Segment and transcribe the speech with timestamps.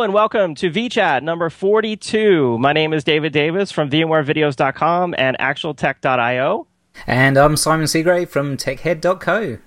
[0.00, 2.56] Hello and welcome to VChat number 42.
[2.56, 6.66] My name is David Davis from VMwareVideos.com and ActualTech.io.
[7.06, 9.58] And I'm Simon Seagrave from TechHead.co.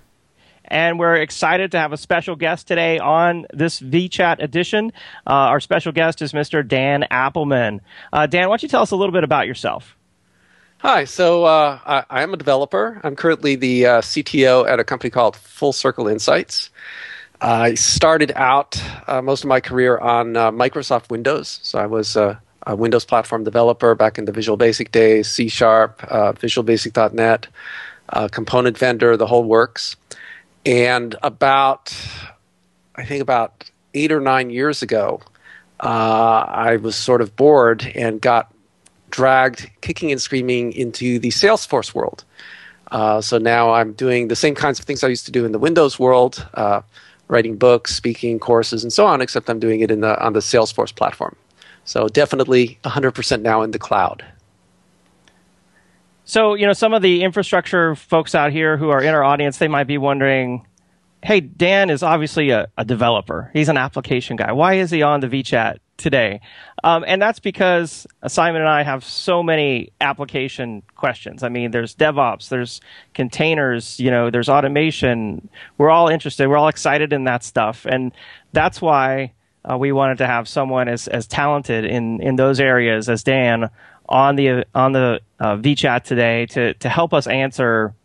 [0.65, 4.91] And we're excited to have a special guest today on this VChat edition.
[5.27, 6.67] Uh, our special guest is Mr.
[6.67, 7.81] Dan Appleman.
[8.11, 9.95] Uh, Dan, why don't you tell us a little bit about yourself?
[10.79, 12.99] Hi, so uh, I, I, am a developer.
[13.03, 16.71] I'm currently the uh, CTO at a company called Full Circle Insights.
[17.43, 21.59] I started out uh, most of my career on uh, Microsoft Windows.
[21.61, 25.49] So I was uh, a Windows platform developer back in the Visual Basic days, C
[25.49, 27.47] Sharp, uh, Visual Basic.net,
[28.07, 29.97] uh, component vendor, the whole works.
[30.65, 31.93] And about,
[32.95, 35.19] I think about eight or nine years ago,
[35.81, 38.53] uh, I was sort of bored and got
[39.09, 42.23] dragged kicking and screaming into the Salesforce world.
[43.21, 45.59] so now I'm doing the same kinds of things I used to do in the
[45.59, 46.47] Windows world
[47.27, 50.39] writing books, speaking courses, and so on, except I'm doing it in the, on the
[50.39, 51.35] Salesforce platform.
[51.85, 54.23] So definitely 100% now in the cloud.
[56.25, 59.57] So, you know, some of the infrastructure folks out here who are in our audience,
[59.57, 60.65] they might be wondering,
[61.21, 63.49] hey, Dan is obviously a, a developer.
[63.53, 64.51] He's an application guy.
[64.53, 66.41] Why is he on the VChat today?
[66.83, 71.43] Um, and that's because Simon and I have so many application questions.
[71.43, 72.81] I mean, there's DevOps, there's
[73.13, 75.49] containers, you know, there's automation.
[75.77, 76.47] We're all interested.
[76.47, 78.11] We're all excited in that stuff, and
[78.51, 79.33] that's why
[79.69, 83.69] uh, we wanted to have someone as as talented in in those areas as Dan
[84.09, 87.95] on the on the uh, VChat today to to help us answer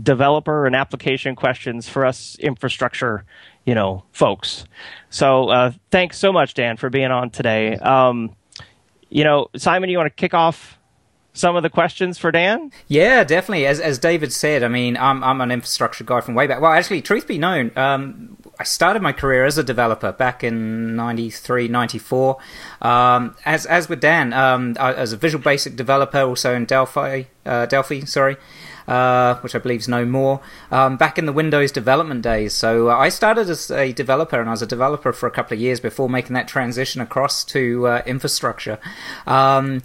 [0.00, 3.24] developer and application questions for us infrastructure
[3.64, 4.64] you know, folks.
[5.10, 7.76] So uh, thanks so much, Dan, for being on today.
[7.76, 8.34] Um,
[9.08, 10.78] you know, Simon, you want to kick off
[11.34, 12.70] some of the questions for Dan?
[12.88, 13.66] Yeah, definitely.
[13.66, 16.60] As as David said, I mean, I'm I'm an infrastructure guy from way back.
[16.60, 20.96] Well, actually, truth be known, um, I started my career as a developer back in
[20.96, 22.36] 93, 94.
[22.80, 27.66] Um, as as with Dan, um, as a Visual Basic developer, also in Delphi, uh,
[27.66, 28.36] Delphi, sorry
[28.86, 32.54] uh, which I believe is no more, um, back in the Windows development days.
[32.54, 35.54] So uh, I started as a developer, and I was a developer for a couple
[35.54, 38.78] of years before making that transition across to uh, infrastructure.
[39.26, 39.82] Um,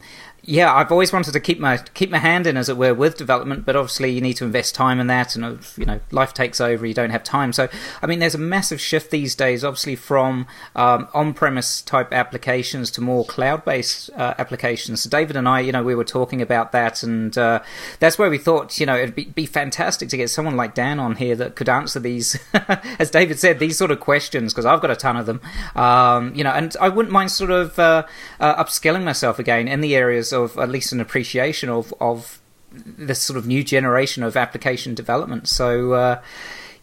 [0.50, 3.18] yeah, I've always wanted to keep my keep my hand in, as it were, with
[3.18, 3.66] development.
[3.66, 6.62] But obviously, you need to invest time in that, and uh, you know, life takes
[6.62, 6.86] over.
[6.86, 7.52] You don't have time.
[7.52, 7.68] So,
[8.02, 13.02] I mean, there's a massive shift these days, obviously, from um, on-premise type applications to
[13.02, 15.02] more cloud-based uh, applications.
[15.02, 17.62] So, David and I, you know, we were talking about that, and uh,
[18.00, 20.98] that's where we thought, you know, it'd be, be fantastic to get someone like Dan
[20.98, 22.40] on here that could answer these,
[23.00, 25.42] as David said, these sort of questions because I've got a ton of them.
[25.76, 28.06] Um, you know, and I wouldn't mind sort of uh,
[28.40, 32.40] uh upskilling myself again in the areas at least an appreciation of of
[32.72, 35.48] this sort of new generation of application development.
[35.48, 36.22] So, uh,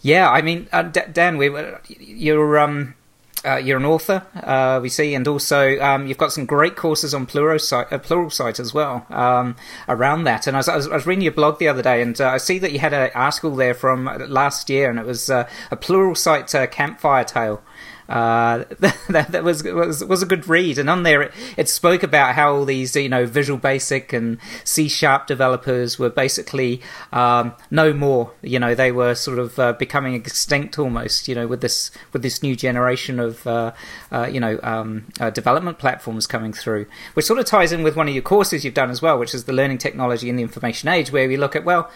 [0.01, 1.51] yeah, I mean, uh, Dan, we
[1.99, 2.95] you're um,
[3.45, 7.13] uh, you're an author, uh, we see, and also um, you've got some great courses
[7.13, 9.55] on Pluralsight, uh, Pluralsight as well um,
[9.87, 10.47] around that.
[10.47, 12.59] And I was, I was, reading your blog the other day, and uh, I see
[12.61, 17.25] that you had an article there from last year, and it was a Pluralsight campfire
[17.25, 17.63] tale.
[18.09, 18.65] Uh,
[19.09, 20.79] that, that was, was was a good read.
[20.79, 24.39] And on there, it, it, spoke about how all these you know Visual Basic and
[24.65, 26.83] C Sharp developers were basically
[27.13, 28.33] um, no more.
[28.43, 31.29] You know, they were sort of uh, becoming extinct almost.
[31.29, 33.73] You know, with this with this new generation of uh,
[34.13, 37.97] uh you know um, uh, development platforms coming through, which sort of ties in with
[37.97, 40.43] one of your courses you've done as well, which is the Learning Technology in the
[40.43, 41.91] Information Age, where we look at well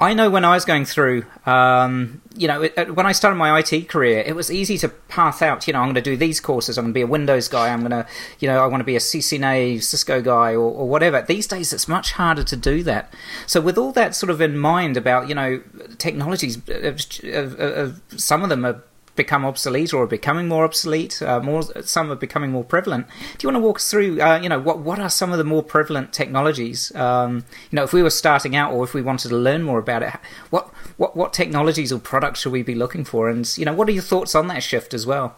[0.00, 3.90] I know when I was going through, um, you know, when I started my IT
[3.90, 5.66] career, it was easy to path out.
[5.66, 6.78] You know, I'm going to do these courses.
[6.78, 7.68] I'm going to be a Windows guy.
[7.68, 8.06] I'm going to,
[8.38, 11.20] you know, I want to be a CCNA, Cisco guy, or, or whatever.
[11.20, 13.12] These days, it's much harder to do that.
[13.46, 15.62] So, with all that sort of in mind about, you know,
[15.98, 18.82] technologies, uh, uh, uh, some of them are
[19.22, 21.20] become obsolete or are becoming more obsolete.
[21.20, 23.06] Uh, more, some are becoming more prevalent.
[23.36, 24.20] Do you want to walk us through?
[24.20, 26.94] Uh, you know, what what are some of the more prevalent technologies?
[26.94, 29.78] Um, you know, if we were starting out, or if we wanted to learn more
[29.78, 30.14] about it,
[30.50, 33.28] what what what technologies or products should we be looking for?
[33.28, 35.36] And you know, what are your thoughts on that shift as well?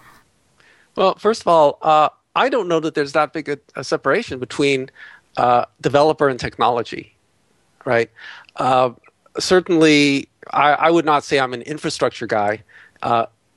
[0.96, 4.38] Well, first of all, uh, I don't know that there's that big a, a separation
[4.38, 4.90] between
[5.36, 7.16] uh, developer and technology,
[7.84, 8.10] right?
[8.56, 8.90] Uh,
[9.38, 12.62] certainly, I, I, would not say I'm an infrastructure guy.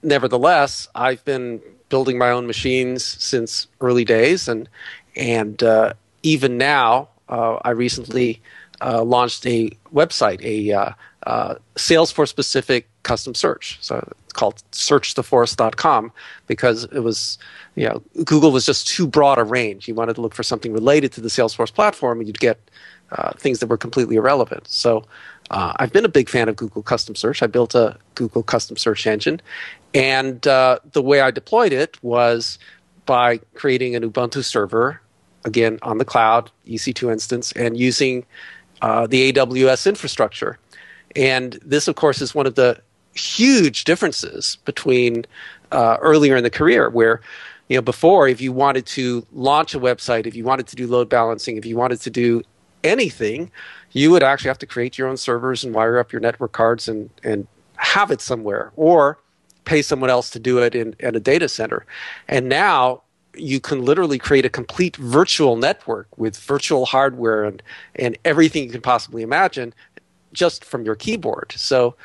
[0.05, 4.69] Nevertheless, I've been building my own machines since early days, and
[5.15, 8.41] and uh, even now, uh, I recently
[8.81, 10.91] uh, launched a website, a uh,
[11.25, 13.77] uh, Salesforce specific custom search.
[13.81, 16.11] So it's called searchtheforce.com
[16.47, 17.37] because it was,
[17.75, 19.87] you know, Google was just too broad a range.
[19.87, 22.59] You wanted to look for something related to the Salesforce platform, and you'd get
[23.11, 24.67] uh, things that were completely irrelevant.
[24.67, 25.03] So
[25.51, 27.43] uh, I've been a big fan of Google Custom Search.
[27.43, 29.41] I built a Google Custom Search engine,
[29.95, 32.59] and uh, the way I deployed it was
[33.05, 35.01] by creating an Ubuntu server,
[35.45, 38.25] again on the cloud, EC2 instance, and using
[38.81, 40.59] uh, the AWS infrastructure.
[41.15, 42.81] And this, of course, is one of the
[43.13, 45.25] huge differences between
[45.71, 47.21] uh, earlier in the career, where
[47.69, 50.87] you know before, if you wanted to launch a website, if you wanted to do
[50.87, 52.43] load balancing, if you wanted to do
[52.83, 53.49] anything,
[53.93, 56.89] you would actually have to create your own servers and wire up your network cards
[56.89, 57.47] and and
[57.77, 59.17] have it somewhere, or
[59.65, 61.85] pay someone else to do it in, in a data center.
[62.27, 63.01] And now
[63.37, 67.61] you can literally create a complete virtual network with virtual hardware and,
[67.95, 69.73] and everything you can possibly imagine
[70.33, 71.53] just from your keyboard.
[71.55, 71.95] So,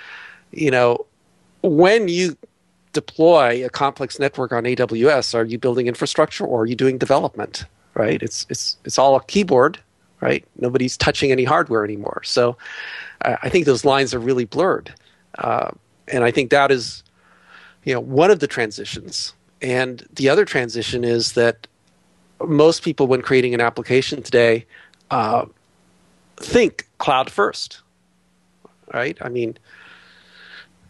[0.52, 1.06] you know,
[1.62, 2.36] when you
[2.92, 7.64] deploy a complex network on AWS, are you building infrastructure or are you doing development?
[7.94, 8.22] Right?
[8.22, 9.78] It's it's it's all a keyboard,
[10.20, 10.44] right?
[10.56, 12.22] Nobody's touching any hardware anymore.
[12.24, 12.56] So,
[13.24, 14.94] uh, I think those lines are really blurred,
[15.38, 15.72] uh,
[16.08, 17.02] and I think that is,
[17.84, 21.66] you know, one of the transitions and the other transition is that
[22.46, 24.66] most people, when creating an application today,
[25.10, 25.44] uh,
[26.36, 27.82] think cloud first.
[28.92, 29.16] Right?
[29.20, 29.56] I mean,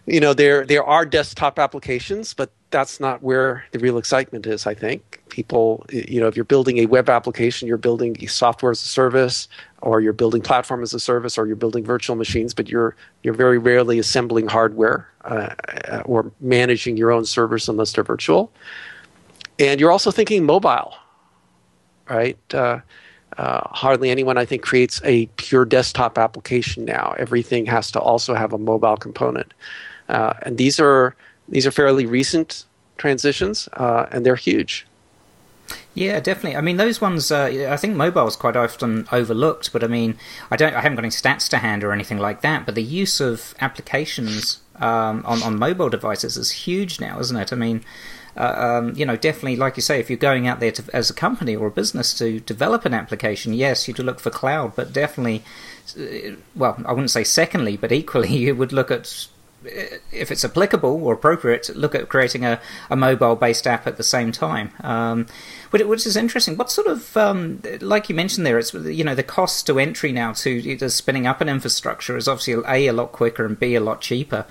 [0.06, 4.66] you know, there there are desktop applications, but that's not where the real excitement is.
[4.66, 8.72] I think people, you know, if you're building a web application, you're building a software
[8.72, 9.48] as a service,
[9.82, 13.34] or you're building platform as a service, or you're building virtual machines, but you're you're
[13.34, 15.54] very rarely assembling hardware uh,
[16.04, 18.52] or managing your own servers unless they're virtual.
[19.58, 20.94] And you're also thinking mobile,
[22.08, 22.38] right?
[22.52, 22.80] Uh,
[23.38, 27.14] uh, hardly anyone, I think, creates a pure desktop application now.
[27.18, 29.54] Everything has to also have a mobile component,
[30.08, 31.14] uh, and these are
[31.48, 32.64] these are fairly recent
[32.98, 34.86] transitions, uh, and they're huge.
[35.94, 36.56] Yeah, definitely.
[36.56, 37.30] I mean, those ones.
[37.30, 40.16] Uh, I think mobile is quite often overlooked, but I mean,
[40.50, 40.74] I don't.
[40.74, 42.64] I haven't got any stats to hand or anything like that.
[42.64, 47.52] But the use of applications um, on on mobile devices is huge now, isn't it?
[47.52, 47.84] I mean.
[48.36, 51.10] Uh, um, you know, definitely, like you say, if you're going out there to, as
[51.10, 54.92] a company or a business to develop an application, yes, you'd look for cloud, but
[54.92, 55.42] definitely,
[55.98, 59.26] uh, well, I wouldn't say secondly, but equally, you would look at
[59.64, 64.02] if it's applicable or appropriate, look at creating a, a mobile based app at the
[64.02, 64.72] same time.
[64.80, 65.26] Um,
[65.70, 66.56] which is interesting.
[66.56, 70.10] What sort of, um, like you mentioned there, it's you know the cost to entry
[70.10, 73.80] now to spinning up an infrastructure is obviously a a lot quicker and b a
[73.80, 74.46] lot cheaper.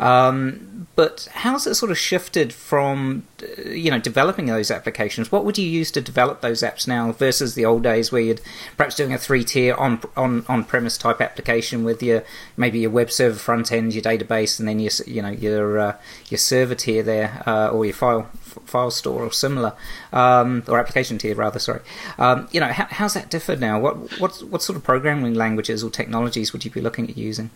[0.00, 3.24] Um, but how's it sort of shifted from
[3.64, 5.30] you know developing those applications?
[5.30, 8.40] What would you use to develop those apps now versus the old days where you'd
[8.76, 12.24] perhaps doing a three tier on on on premise type application with your
[12.56, 15.96] maybe your web server front end, your database, and then your you know your uh,
[16.28, 18.28] your server tier there uh, or your file
[18.66, 19.74] file store or similar,
[20.12, 21.58] um, or application tier rather.
[21.58, 21.80] Sorry,
[22.18, 23.78] um, you know how, how's that differed now?
[23.80, 27.50] What what what sort of programming languages or technologies would you be looking at using?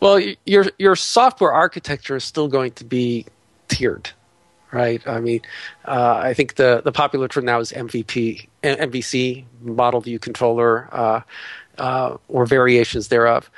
[0.00, 3.26] Well, your your software architecture is still going to be
[3.68, 4.10] tiered,
[4.70, 5.06] right?
[5.06, 5.40] I mean,
[5.86, 11.20] uh, I think the the popular term now is MVP, MVC, Model View Controller, uh,
[11.78, 13.50] uh, or variations thereof.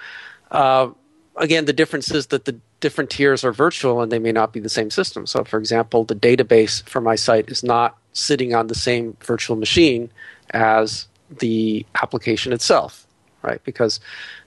[1.38, 4.60] Again, the difference is that the different tiers are virtual and they may not be
[4.60, 5.26] the same system.
[5.26, 9.56] So, for example, the database for my site is not sitting on the same virtual
[9.56, 10.10] machine
[10.50, 11.06] as
[11.38, 13.06] the application itself,
[13.42, 13.62] right?
[13.64, 14.00] Because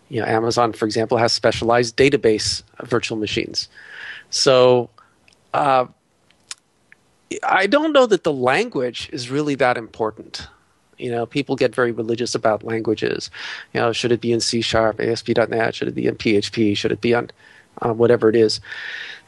[0.09, 3.69] you know, Amazon, for example, has specialized database virtual machines.
[4.29, 4.89] So,
[5.53, 5.85] uh,
[7.43, 10.47] I don't know that the language is really that important.
[11.01, 13.29] You know, people get very religious about languages.
[13.73, 15.75] You know, should it be in C sharp, ASP.NET?
[15.75, 16.77] Should it be in PHP?
[16.77, 17.31] Should it be on
[17.81, 18.59] uh, whatever it is.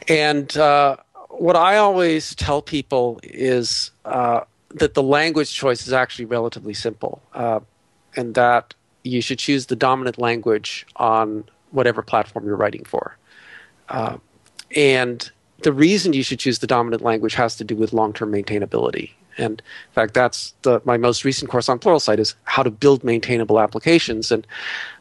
[0.08, 0.96] And uh,
[1.30, 4.40] what I always tell people is uh,
[4.70, 7.60] that the language choice is actually relatively simple, uh,
[8.16, 13.16] and that you should choose the dominant language on whatever platform you're writing for.
[13.88, 14.16] Uh,
[14.76, 15.30] and
[15.62, 19.12] the reason you should choose the dominant language has to do with long-term maintainability.
[19.38, 23.04] And in fact, that's the, my most recent course on Pluralsight is how to build
[23.04, 24.30] maintainable applications.
[24.30, 24.46] And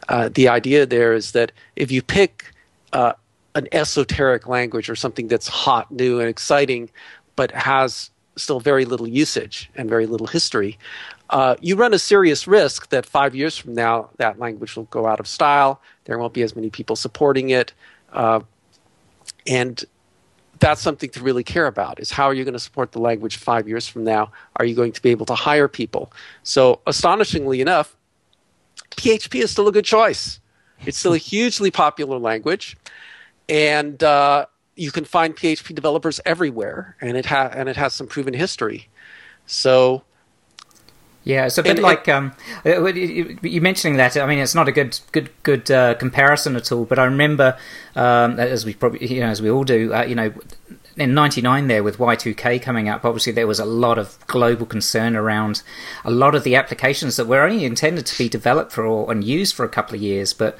[0.10, 2.52] uh, the idea there is that if you pick
[2.94, 3.14] uh,
[3.56, 6.90] an esoteric language or something that's hot, new, and exciting,
[7.36, 10.78] but has still very little usage and very little history,
[11.30, 15.08] uh, you run a serious risk that five years from now that language will go
[15.08, 15.82] out of style.
[16.06, 17.74] There won't be as many people supporting it,
[18.12, 18.42] uh,
[19.48, 19.84] and
[20.60, 22.00] that's something to really care about.
[22.00, 24.32] Is how are you going to support the language five years from now?
[24.58, 26.12] Are you going to be able to hire people?
[26.44, 27.96] So, astonishingly enough,
[28.92, 30.40] PHP is still a good choice.
[30.86, 32.78] It's still a hugely popular language
[33.50, 34.46] and uh,
[34.76, 38.90] you can find PHP developers everywhere, and it ha- and it has some proven history.
[39.46, 40.04] So.
[41.24, 42.34] Yeah, it's a bit and, like um,
[42.66, 44.18] uh, you mentioning that.
[44.18, 46.84] I mean, it's not a good, good, good uh, comparison at all.
[46.84, 47.58] But I remember,
[47.96, 50.34] um, as we probably, you know, as we all do, uh, you know,
[50.98, 55.16] in 99 there with Y2K coming up, obviously there was a lot of global concern
[55.16, 55.64] around
[56.04, 59.56] a lot of the applications that were only intended to be developed for and used
[59.56, 60.58] for a couple of years, but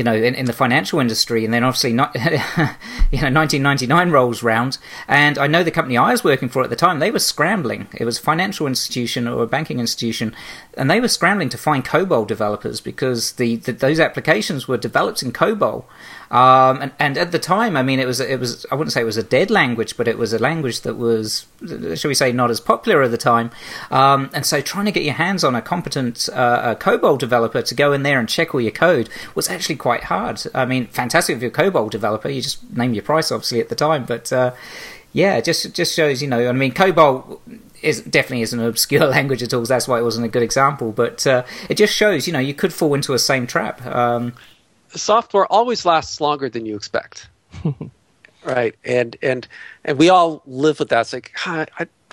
[0.00, 4.42] you know, in, in the financial industry, and then obviously not, you know, 1999 rolls
[4.42, 7.18] round, and I know the company I was working for at the time, they were
[7.18, 7.86] scrambling.
[7.92, 10.34] It was a financial institution or a banking institution,
[10.72, 15.22] and they were scrambling to find COBOL developers because the, the those applications were developed
[15.22, 15.84] in COBOL,
[16.30, 19.00] um, and, and at the time, I mean, it was it was I wouldn't say
[19.00, 21.46] it was a dead language, but it was a language that was,
[21.96, 23.50] shall we say, not as popular at the time.
[23.90, 27.62] Um, and so, trying to get your hands on a competent uh, a COBOL developer
[27.62, 30.40] to go in there and check all your code was actually quite hard.
[30.54, 33.68] I mean, fantastic if you're a COBOL developer, you just name your price obviously at
[33.68, 34.54] the time, but uh,
[35.12, 36.48] yeah, it just just shows you know.
[36.48, 37.40] I mean, COBOL
[37.82, 39.64] is definitely isn't an obscure language at all.
[39.64, 40.92] That's why it wasn't a good example.
[40.92, 43.84] But uh, it just shows, you know, you could fall into a same trap.
[43.84, 44.34] Um,
[44.94, 47.28] software always lasts longer than you expect.
[48.44, 48.74] right.
[48.84, 49.46] And and
[49.84, 51.00] and we all live with that.
[51.02, 51.66] It's like I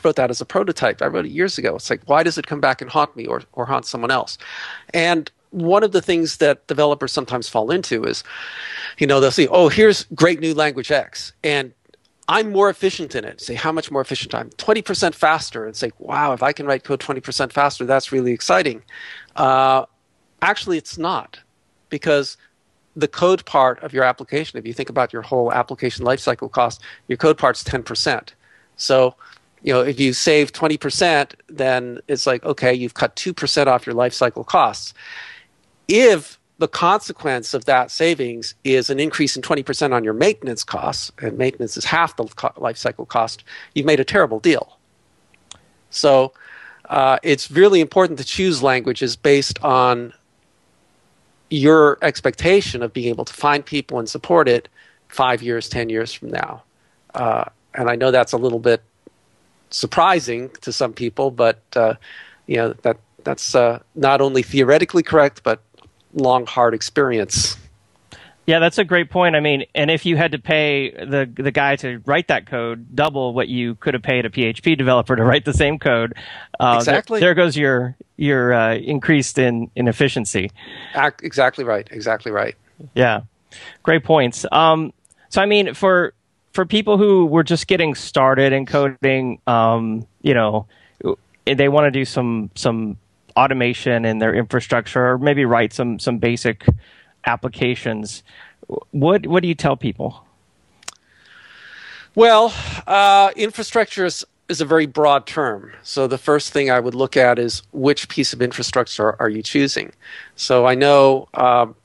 [0.04, 1.02] wrote that as a prototype.
[1.02, 1.76] I wrote it years ago.
[1.76, 4.38] It's like why does it come back and haunt me or or haunt someone else?
[4.94, 8.24] And one of the things that developers sometimes fall into is,
[8.98, 11.74] you know, they'll see, oh, here's great new language X, and
[12.28, 13.40] I'm more efficient in it.
[13.40, 16.84] Say how much more efficient I'm 20% faster, and say, wow, if I can write
[16.84, 18.84] code 20% faster, that's really exciting.
[19.36, 19.86] Uh,
[20.42, 21.40] actually, it's not,
[21.90, 22.38] because
[22.98, 26.82] the code part of your application, if you think about your whole application lifecycle cost,
[27.08, 28.30] your code part's 10%.
[28.76, 29.14] So,
[29.62, 33.94] you know, if you save 20%, then it's like, okay, you've cut 2% off your
[33.94, 34.96] lifecycle costs.
[35.88, 41.12] If the consequence of that savings is an increase in 20% on your maintenance costs,
[41.22, 43.44] and maintenance is half the lifecycle cost,
[43.76, 44.80] you've made a terrible deal.
[45.92, 46.34] So,
[46.90, 50.14] uh, it's really important to choose languages based on
[51.50, 54.68] your expectation of being able to find people and support it
[55.08, 56.64] five years, ten years from now.
[57.14, 58.82] Uh, and I know that's a little bit
[59.70, 61.96] surprising to some people, but uh,
[62.48, 65.62] you know that that's uh, not only theoretically correct, but
[66.14, 67.58] long, hard experience.
[68.48, 69.36] Yeah, that's a great point.
[69.36, 72.96] I mean, and if you had to pay the the guy to write that code
[72.96, 76.14] double what you could have paid a PHP developer to write the same code,
[76.58, 77.20] uh, exactly.
[77.20, 80.50] There, there, goes your your uh, increased in in efficiency.
[80.96, 81.90] Exactly right.
[81.92, 82.56] Exactly right.
[82.96, 83.22] Yeah,
[83.84, 84.46] great points.
[84.50, 84.94] Um,
[85.28, 86.14] so I mean, for
[86.54, 90.68] for people who were just getting started in coding, um, you know,
[91.46, 92.98] they want to do some some
[93.36, 96.66] automation in their infrastructure, or maybe write some some basic
[97.28, 98.24] applications.
[98.92, 100.24] What what do you tell people?
[102.16, 102.52] Well,
[102.88, 105.72] uh, infrastructure is, is a very broad term.
[105.84, 109.44] So the first thing I would look at is which piece of infrastructure are you
[109.44, 109.92] choosing.
[110.36, 111.28] So I know.
[111.36, 111.76] Um,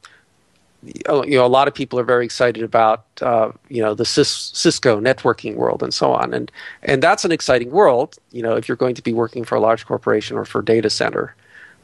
[0.84, 5.00] you know, a lot of people are very excited about, uh, you know, the Cisco
[5.00, 6.50] networking world and so on, and
[6.82, 8.18] and that's an exciting world.
[8.32, 10.64] You know, if you're going to be working for a large corporation or for a
[10.64, 11.36] data center,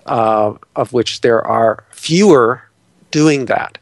[0.06, 2.67] uh, of which there are fewer
[3.10, 3.78] doing that.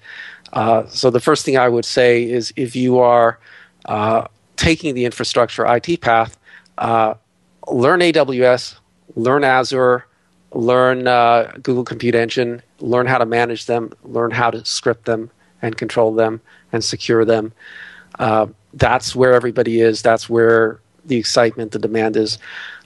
[0.52, 3.38] Uh, so the first thing I would say is if you are
[3.84, 6.36] uh, taking the infrastructure IT path,
[6.78, 7.14] uh,
[7.68, 8.76] learn AWS,
[9.14, 10.06] learn Azure,
[10.52, 15.30] learn uh, Google Compute Engine, learn how to manage them, learn how to script them
[15.62, 16.40] and control them
[16.72, 17.52] and secure them.
[18.18, 20.02] Uh, that's where everybody is.
[20.02, 22.38] That's where the excitement, the demand is.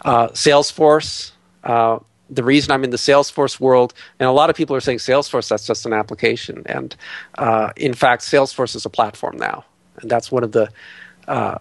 [0.04, 1.32] Uh, Salesforce,
[2.30, 5.49] the reason I'm in the Salesforce world, and a lot of people are saying Salesforce,
[5.49, 6.62] that's just an application.
[6.66, 6.94] And
[7.38, 9.64] uh, in fact, Salesforce is a platform now.
[10.00, 10.70] And that's one of the
[11.28, 11.58] uh,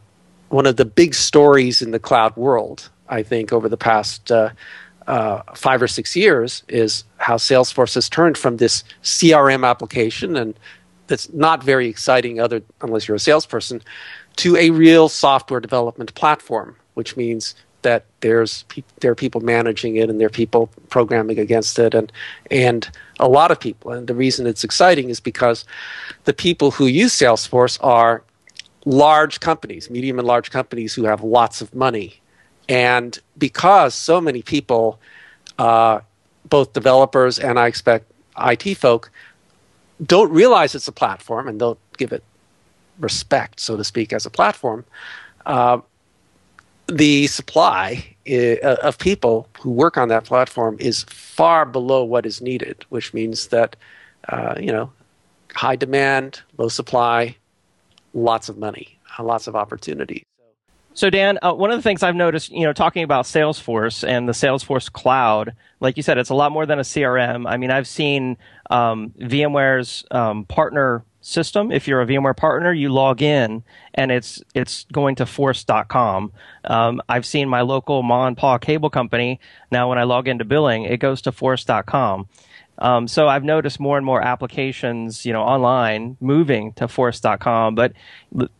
[0.49, 4.49] one of the big stories in the cloud world, I think, over the past uh,
[5.07, 10.57] uh five or six years is how Salesforce has turned from this CRM application, and
[11.07, 13.81] that's not very exciting other unless you're a salesperson,
[14.37, 18.65] to a real software development platform, which means that there's
[18.99, 22.11] there are people managing it and there are people programming against it and
[22.51, 23.91] and a lot of people.
[23.91, 25.65] And the reason it's exciting is because
[26.25, 28.23] the people who use Salesforce are
[28.85, 32.19] large companies medium and large companies who have lots of money.
[32.67, 34.99] And because so many people
[35.57, 36.01] uh,
[36.47, 39.11] both developers and I expect IT folk
[40.05, 42.23] don't realize it's a platform and don't give it
[42.99, 44.85] respect so to speak as a platform
[45.45, 45.79] uh,
[46.91, 52.41] the supply uh, of people who work on that platform is far below what is
[52.41, 53.75] needed, which means that
[54.29, 54.91] uh, you know
[55.53, 57.35] high demand, low supply,
[58.13, 60.23] lots of money, uh, lots of opportunity.
[60.93, 64.27] So Dan, uh, one of the things I've noticed, you know, talking about Salesforce and
[64.27, 67.49] the Salesforce cloud, like you said, it's a lot more than a CRM.
[67.49, 68.37] I mean, I've seen
[68.69, 71.71] um, VMware's um, partner system.
[71.71, 76.31] If you're a VMware partner, you log in and it's it's going to force.com.
[76.65, 79.39] Um, I've seen my local Ma and Pa cable company
[79.71, 82.27] now when I log into billing, it goes to force.com.
[82.79, 87.75] Um, so I've noticed more and more applications, you know, online moving to force.com.
[87.75, 87.93] But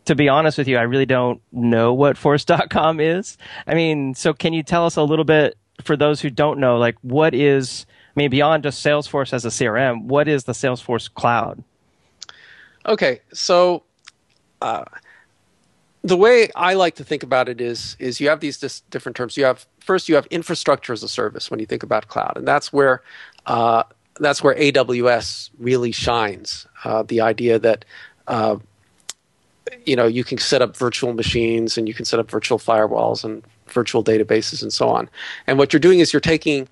[0.05, 3.37] to be honest with you, I really don't know what force.com is.
[3.65, 6.77] I mean, so can you tell us a little bit for those who don't know,
[6.77, 7.85] like what is,
[8.15, 11.63] I mean, beyond just Salesforce as a CRM, what is the Salesforce cloud?
[12.85, 13.83] Okay, so
[14.61, 14.85] uh,
[16.03, 19.15] the way I like to think about it is is you have these dis- different
[19.15, 19.37] terms.
[19.37, 22.47] You have first you have infrastructure as a service when you think about cloud, and
[22.47, 23.01] that's where
[23.45, 23.83] uh,
[24.19, 26.67] that's where AWS really shines.
[26.83, 27.85] Uh, the idea that
[28.27, 28.57] uh,
[29.85, 33.23] you know you can set up virtual machines and you can set up virtual firewalls
[33.23, 35.09] and virtual databases and so on.
[35.47, 36.67] And what you're doing is you're taking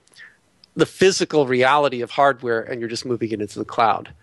[0.76, 4.14] the physical reality of hardware and you're just moving it into the cloud.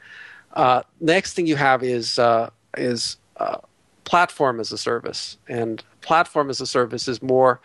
[0.54, 3.58] Uh, next thing you have is uh, is uh,
[4.04, 7.60] platform as a service, and platform as a service is more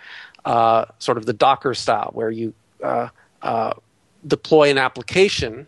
[0.46, 2.54] uh, sort of the Docker style, where you
[2.84, 3.10] uh,
[3.44, 3.74] uh,
[4.26, 5.68] deploy an application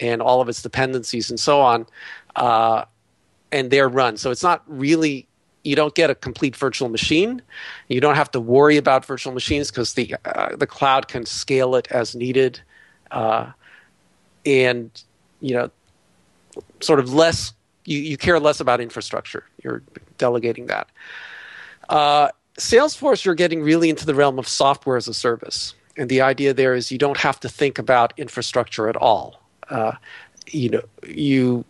[0.00, 1.86] and all of its dependencies and so on,
[3.50, 4.16] and they're run.
[4.16, 5.26] So it's not really
[5.64, 7.40] you don't get a complete virtual machine.
[7.88, 10.14] You don't have to worry about virtual machines because the
[10.56, 12.60] the cloud can scale it as needed,
[13.10, 15.02] and
[15.40, 15.70] you know,
[16.80, 17.52] sort of less.
[17.84, 19.44] You, you care less about infrastructure.
[19.62, 19.82] You're
[20.18, 20.88] delegating that.
[21.88, 26.20] Uh, Salesforce, you're getting really into the realm of software as a service, and the
[26.20, 29.40] idea there is you don't have to think about infrastructure at all.
[29.68, 29.92] Uh,
[30.46, 31.64] you know, you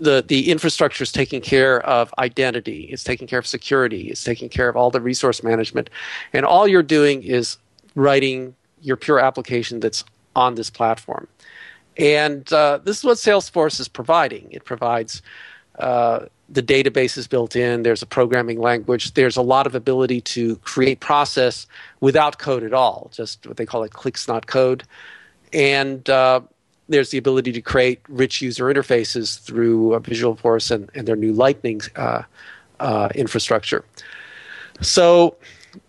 [0.00, 4.48] the the infrastructure is taking care of identity, it's taking care of security, it's taking
[4.48, 5.88] care of all the resource management,
[6.32, 7.56] and all you're doing is
[7.94, 10.04] writing your pure application that's
[10.34, 11.28] on this platform.
[11.96, 14.48] And uh, this is what Salesforce is providing.
[14.50, 15.22] It provides
[15.78, 17.82] uh, the database is built in.
[17.82, 19.14] There's a programming language.
[19.14, 21.66] There's a lot of ability to create process
[22.00, 23.10] without code at all.
[23.12, 24.84] Just what they call it clicks, not code.
[25.52, 26.40] And uh,
[26.88, 31.32] there's the ability to create rich user interfaces through uh, Visualforce and, and their new
[31.32, 32.22] Lightning uh,
[32.80, 33.84] uh, infrastructure.
[34.80, 35.36] So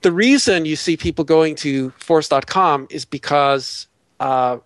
[0.02, 3.88] the reason you see people going to force.com is because
[4.20, 4.58] uh,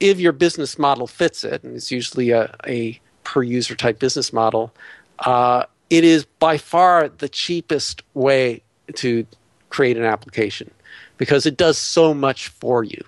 [0.00, 4.32] if your business model fits it, and it's usually a, a per user type business
[4.32, 4.72] model,
[5.20, 8.62] uh, it is by far the cheapest way
[8.94, 9.26] to
[9.70, 10.70] create an application
[11.16, 13.04] because it does so much for you.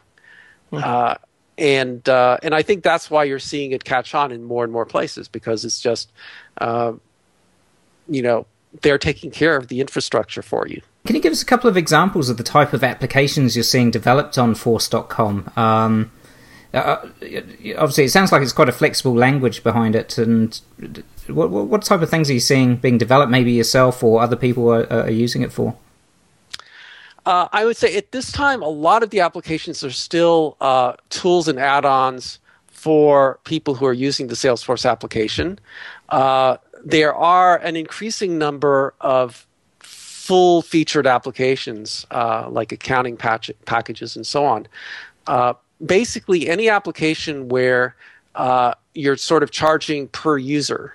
[0.73, 1.25] Mm-hmm
[1.61, 4.73] and uh, and I think that's why you're seeing it catch on in more and
[4.73, 6.11] more places because it's just,
[6.59, 6.93] uh,
[8.09, 8.47] you know,
[8.81, 10.81] they're taking care of the infrastructure for you.
[11.07, 13.91] Can you give us a couple of examples of the type of applications you're seeing
[13.91, 15.53] developed on Force.com?
[15.55, 16.11] Um,
[16.73, 17.07] uh, uh,
[17.79, 20.19] obviously, it sounds like it's quite a flexible language behind it.
[20.19, 20.61] And
[21.27, 24.69] what, what type of things are you seeing being developed, maybe yourself or other people
[24.73, 25.77] are, are using it for?
[27.27, 30.95] Uh, I would say at this time, a lot of the applications are still uh,
[31.11, 35.59] tools and add ons for people who are using the Salesforce application.
[36.09, 39.47] Uh, there are an increasing number of
[39.81, 44.67] full featured applications uh, like accounting patch- packages and so on.
[45.85, 47.97] Basically, any application where
[48.35, 50.95] uh, you're sort of charging per user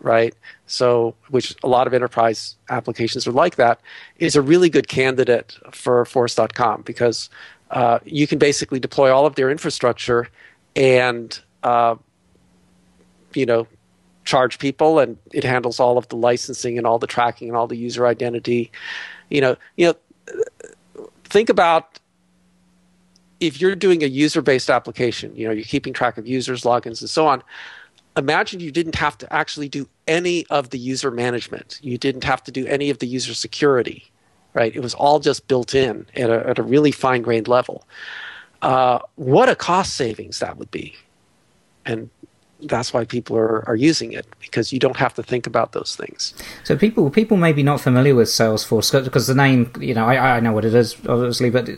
[0.00, 0.34] right?
[0.66, 3.80] So, which a lot of enterprise applications are like that,
[4.18, 7.28] is a really good candidate for Force.com because
[7.70, 10.28] uh, you can basically deploy all of their infrastructure
[10.74, 11.96] and, uh,
[13.34, 13.66] you know,
[14.24, 17.66] charge people, and it handles all of the licensing and all the tracking and all
[17.66, 18.70] the user identity.
[19.28, 21.99] You know, you know, think about
[23.40, 25.34] if you're doing a user-based application.
[25.34, 27.42] You know, you're keeping track of users, logins, and so on
[28.16, 31.78] imagine you didn't have to actually do any of the user management.
[31.82, 34.10] You didn't have to do any of the user security,
[34.54, 34.74] right?
[34.74, 37.86] It was all just built in at a, at a really fine grained level.
[38.62, 40.94] Uh, what a cost savings that would be.
[41.86, 42.10] And
[42.62, 45.96] that's why people are, are using it because you don't have to think about those
[45.96, 46.34] things.
[46.64, 50.36] So people people may be not familiar with Salesforce because the name, you know, I,
[50.36, 51.68] I know what it is obviously, but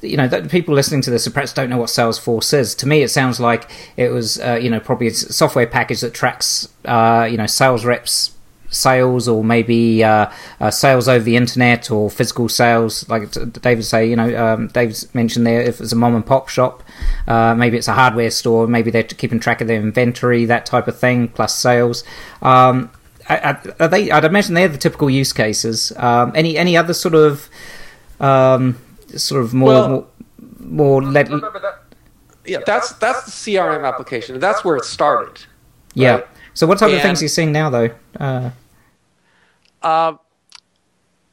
[0.00, 2.74] you know, people listening to this perhaps don't know what Salesforce is.
[2.76, 6.12] To me, it sounds like it was, uh, you know, probably a software package that
[6.12, 8.31] tracks, uh, you know, sales reps
[8.72, 10.30] sales or maybe uh,
[10.60, 13.30] uh, sales over the internet or physical sales like
[13.62, 16.82] david say you know um, david's mentioned there if it's a mom and pop shop
[17.28, 20.88] uh, maybe it's a hardware store maybe they're keeping track of their inventory that type
[20.88, 22.02] of thing plus sales
[22.42, 22.90] um,
[23.28, 27.48] are they i'd imagine they're the typical use cases um, any any other sort of
[28.20, 28.78] um,
[29.16, 30.06] sort of more well, more,
[30.60, 31.28] more led.
[31.28, 31.82] That,
[32.46, 34.38] yeah, that's that's the CRM application.
[34.40, 35.44] That's where it started.
[35.94, 36.22] Yeah.
[36.54, 37.90] So, what type and, of things are you seeing now, though?
[38.18, 38.50] Uh,
[39.82, 40.14] uh,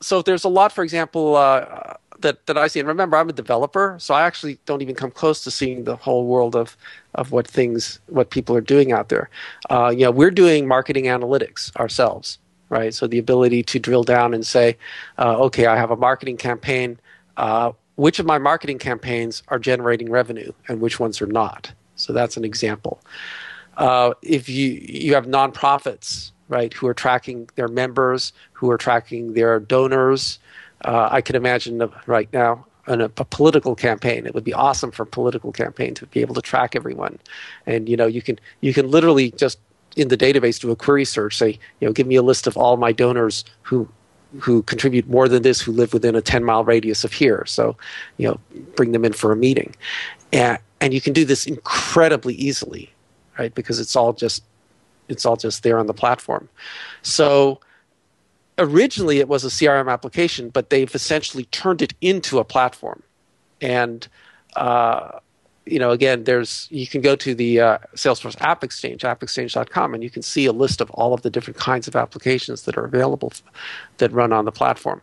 [0.01, 2.79] so there's a lot, for example, uh, that that I see.
[2.79, 5.95] And remember, I'm a developer, so I actually don't even come close to seeing the
[5.95, 6.77] whole world of
[7.15, 9.29] of what things, what people are doing out there.
[9.69, 12.37] Uh, you know, we're doing marketing analytics ourselves,
[12.69, 12.93] right?
[12.93, 14.77] So the ability to drill down and say,
[15.17, 16.99] uh, okay, I have a marketing campaign.
[17.37, 21.71] Uh, which of my marketing campaigns are generating revenue, and which ones are not?
[21.95, 23.01] So that's an example.
[23.77, 29.33] Uh, if you you have nonprofits, right, who are tracking their members, who are tracking
[29.33, 30.39] their donors,
[30.83, 34.25] uh, I can imagine right now in a, a, political campaign.
[34.25, 37.19] It would be awesome for a political campaign to be able to track everyone,
[37.65, 39.59] and you know you can you can literally just
[39.95, 42.57] in the database do a query search, say you know give me a list of
[42.57, 43.87] all my donors who
[44.39, 47.43] who contribute more than this who live within a 10 mile radius of here.
[47.45, 47.75] So
[48.17, 48.39] you know
[48.75, 49.75] bring them in for a meeting.
[50.31, 52.91] And and you can do this incredibly easily
[53.37, 54.43] right because it's all just
[55.09, 56.47] it's all just there on the platform
[57.01, 57.59] so
[58.59, 63.01] originally it was a CRM application, but they've essentially turned it into a platform.
[63.61, 64.07] And
[64.55, 65.19] uh,
[65.65, 70.03] you know, again, there's you can go to the uh, Salesforce App Exchange, appexchange.com, and
[70.03, 72.85] you can see a list of all of the different kinds of applications that are
[72.85, 73.31] available
[73.97, 75.01] that run on the platform.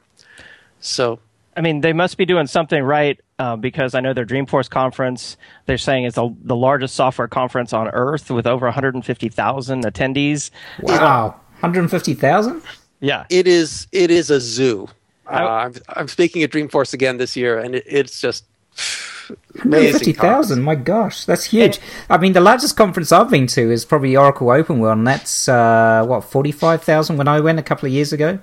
[0.81, 1.21] So,
[1.57, 5.37] I mean, they must be doing something right uh, because I know their Dreamforce conference,
[5.65, 10.51] they're saying it's the, the largest software conference on earth with over 150,000 attendees.
[10.83, 12.63] Wow, 150,000?
[13.01, 13.87] Yeah, it is.
[13.93, 14.89] It is a zoo.
[15.27, 18.45] Uh, I'm, I'm speaking at Dreamforce again this year, and it, it's just
[19.55, 20.63] 150,000.
[20.63, 21.79] My gosh, that's huge.
[22.09, 25.49] I mean, the largest conference I've been to is probably Oracle Open World, and that's
[25.49, 28.39] uh, what forty five thousand when I went a couple of years ago.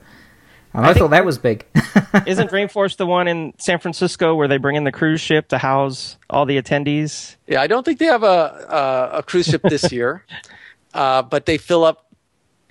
[0.74, 1.66] And I, I thought that was big.
[2.26, 5.58] isn't Dreamforce the one in San Francisco where they bring in the cruise ship to
[5.58, 7.36] house all the attendees?
[7.48, 10.26] Yeah, I don't think they have a a, a cruise ship this year,
[10.94, 12.12] uh, but they fill up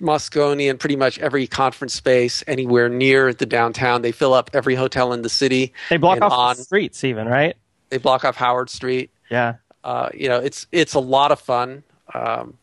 [0.01, 4.01] Moscone and pretty much every conference space anywhere near the downtown.
[4.01, 5.73] They fill up every hotel in the city.
[5.89, 7.55] They block off on, the streets, even right?
[7.89, 9.11] They block off Howard Street.
[9.31, 9.55] Yeah.
[9.83, 11.83] Uh, you know, it's it's a lot of fun.
[12.13, 12.57] Um,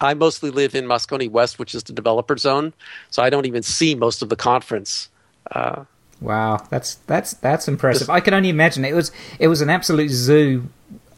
[0.00, 2.72] I mostly live in Moscone West, which is the developer zone,
[3.10, 5.08] so I don't even see most of the conference.
[5.50, 5.84] Uh,
[6.20, 8.08] wow, that's that's that's impressive.
[8.08, 10.68] I can only imagine it was it was an absolute zoo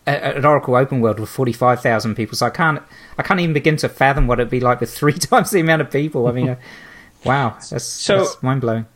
[0.06, 2.36] at Oracle Open World with forty five thousand people.
[2.36, 2.82] So I can't
[3.18, 5.82] I can't even begin to fathom what it'd be like with three times the amount
[5.82, 6.26] of people.
[6.26, 6.56] I mean, uh,
[7.24, 8.86] wow, that's, so, that's mind blowing.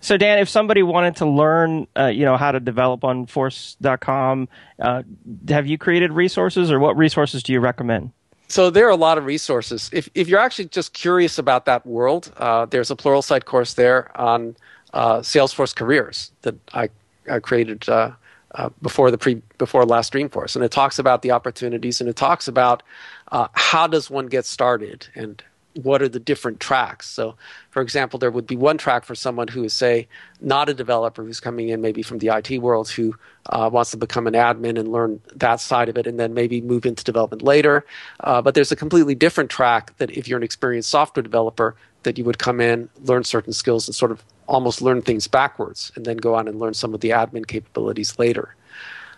[0.00, 4.48] So Dan, if somebody wanted to learn, uh, you know, how to develop on Force.com,
[4.78, 5.02] uh,
[5.48, 8.12] have you created resources, or what resources do you recommend?
[8.54, 9.90] So there are a lot of resources.
[9.92, 14.16] If if you're actually just curious about that world, uh, there's a Pluralsight course there
[14.16, 14.54] on
[14.92, 16.88] uh, Salesforce careers that I
[17.28, 18.12] I created uh,
[18.54, 22.14] uh, before the pre before last Dreamforce, and it talks about the opportunities and it
[22.14, 22.84] talks about
[23.32, 25.42] uh, how does one get started and
[25.82, 27.08] what are the different tracks.
[27.08, 27.36] So,
[27.70, 30.06] for example, there would be one track for someone who is, say,
[30.40, 33.14] not a developer who's coming in maybe from the IT world who
[33.46, 36.60] uh, wants to become an admin and learn that side of it and then maybe
[36.60, 37.84] move into development later.
[38.20, 42.18] Uh, but there's a completely different track that if you're an experienced software developer, that
[42.18, 46.04] you would come in, learn certain skills, and sort of almost learn things backwards and
[46.04, 48.54] then go on and learn some of the admin capabilities later.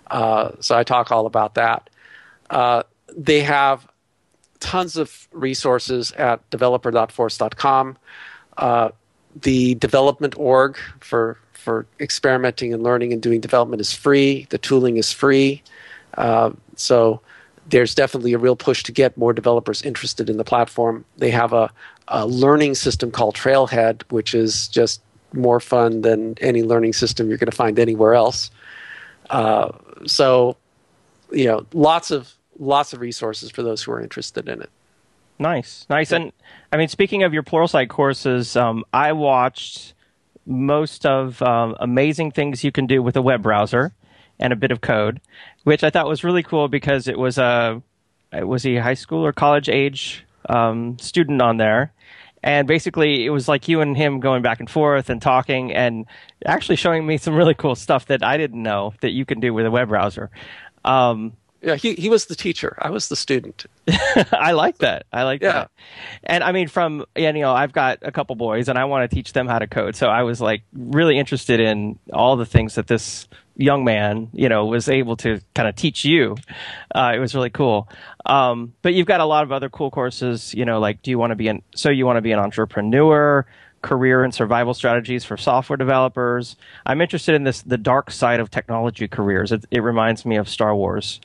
[0.09, 1.90] Uh, so I talk all about that.
[2.49, 2.85] Uh,
[3.16, 3.87] they have
[4.61, 7.99] tons of resources at developer.force.com.
[8.57, 8.90] Uh,
[9.42, 14.47] the development org for for experimenting and learning and doing development is free.
[14.51, 15.64] The tooling is free.
[16.16, 17.21] Uh, so
[17.69, 21.05] there's definitely a real push to get more developers interested in the platform.
[21.19, 21.73] They have a,
[22.07, 27.38] a learning system called Trailhead, which is just more fun than any learning system you're
[27.38, 28.51] going to find anywhere else.
[29.31, 29.73] Uh,
[30.07, 30.57] so,
[31.33, 34.71] you know, lots of lots of resources for those who are interested in it.
[35.38, 36.12] Nice, nice.
[36.12, 36.33] And
[36.73, 39.95] I mean, speaking of your Pluralsight courses, um, I watched
[40.47, 43.92] most of um, amazing things you can do with a web browser
[44.38, 45.21] and a bit of code,
[45.64, 47.83] which I thought was really cool because it was a
[48.33, 51.92] it was a high school or college age um, student on there,
[52.42, 56.07] and basically it was like you and him going back and forth and talking and
[56.47, 59.53] actually showing me some really cool stuff that I didn't know that you can do
[59.53, 60.31] with a web browser.
[60.85, 61.35] Um,
[61.66, 62.79] yeah, he he was the teacher.
[62.81, 63.66] I was the student.
[64.31, 65.05] I like that.
[65.12, 65.52] I like yeah.
[65.52, 65.70] that.
[66.22, 69.12] And I mean, from you know, I've got a couple boys, and I want to
[69.12, 69.96] teach them how to code.
[69.96, 73.26] So I was like really interested in all the things that this
[73.57, 76.37] young man, you know, was able to kind of teach you.
[76.94, 77.88] Uh, it was really cool.
[78.26, 80.55] Um, but you've got a lot of other cool courses.
[80.55, 82.38] You know, like do you want to be an so you want to be an
[82.38, 83.44] entrepreneur?
[83.87, 86.57] Career and survival strategies for software developers.
[86.85, 89.53] I'm interested in this the dark side of technology careers.
[89.53, 91.20] It, it reminds me of Star Wars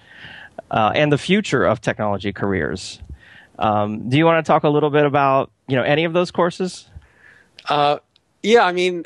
[0.70, 3.02] uh, and the future of technology careers.
[3.58, 6.30] Um, do you want to talk a little bit about you know any of those
[6.30, 6.88] courses?
[7.68, 7.98] Uh,
[8.44, 9.06] yeah, I mean,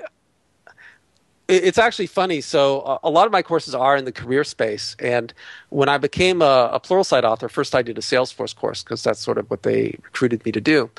[1.47, 2.41] it's actually funny.
[2.41, 5.33] So uh, a lot of my courses are in the career space, and
[5.69, 9.21] when I became a, a Pluralsight author, first I did a Salesforce course because that's
[9.21, 10.89] sort of what they recruited me to do.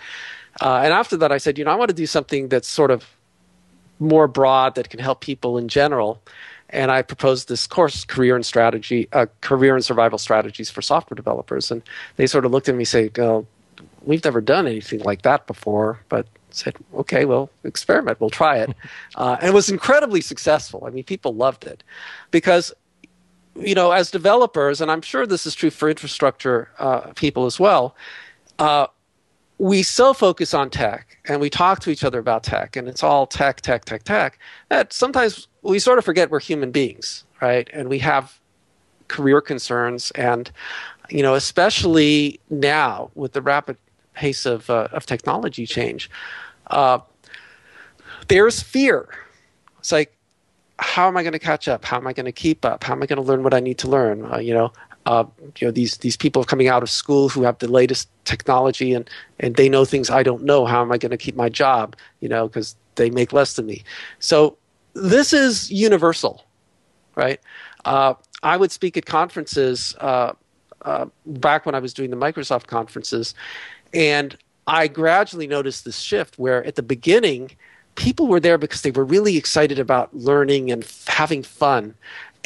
[0.61, 2.90] Uh, and after that, I said, you know, I want to do something that's sort
[2.90, 3.05] of
[3.99, 6.23] more broad that can help people in general.
[6.71, 11.16] And I proposed this course, career and strategy, uh, career and survival strategies for software
[11.16, 11.71] developers.
[11.71, 11.83] And
[12.16, 13.47] they sort of looked at me, and say, "Oh,
[14.03, 18.75] we've never done anything like that before, but said, okay, well, experiment, we'll try it.
[19.14, 20.85] Uh, and it was incredibly successful.
[20.87, 21.83] I mean, people loved it
[22.31, 22.71] because,
[23.59, 27.59] you know, as developers, and I'm sure this is true for infrastructure uh, people as
[27.59, 27.97] well,
[28.59, 28.88] uh,
[29.59, 33.03] we so focus on tech and we talk to each other about tech and it's
[33.03, 34.38] all tech, tech, tech, tech
[34.69, 37.69] that sometimes we sort of forget we're human beings, right?
[37.73, 38.38] And we have
[39.09, 40.51] career concerns and,
[41.09, 43.79] you know, especially now with the rapid
[44.14, 46.11] pace of, uh, of technology change,
[46.69, 46.99] uh,
[48.29, 49.09] there's fear.
[49.79, 50.16] It's like,
[50.79, 51.85] how am I going to catch up?
[51.85, 52.85] How am I going to keep up?
[52.85, 54.31] How am I going to learn what I need to learn?
[54.31, 54.73] Uh, you know,
[55.07, 55.25] uh,
[55.59, 59.09] you know these these people coming out of school who have the latest technology and
[59.38, 60.66] and they know things I don't know.
[60.66, 61.97] How am I going to keep my job?
[62.21, 63.85] You know, because they make less than me.
[64.19, 64.59] So
[64.95, 66.45] this is universal,
[67.14, 67.40] right?
[67.85, 70.33] Uh, I would speak at conferences uh,
[70.83, 73.35] uh, back when I was doing the Microsoft conferences,
[73.95, 77.53] and I gradually noticed this shift where at the beginning,
[77.95, 81.95] people were there because they were really excited about learning and having fun.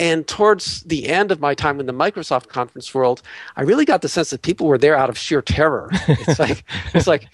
[0.00, 3.20] And towards the end of my time in the Microsoft conference world,
[3.56, 5.90] I really got the sense that people were there out of sheer terror.
[6.08, 7.28] It's like, it's like,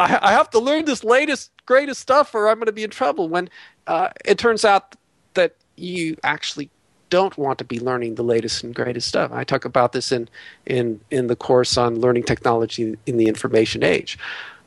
[0.00, 2.90] I, I, have to learn this latest, greatest stuff, or I'm going to be in
[2.90, 3.28] trouble.
[3.28, 3.48] When
[3.86, 4.96] uh, it turns out
[5.34, 6.70] that you actually
[7.08, 9.30] don't want to be learning the latest and greatest stuff.
[9.32, 10.28] I talk about this in
[10.66, 14.18] in in the course on learning technology in the information age.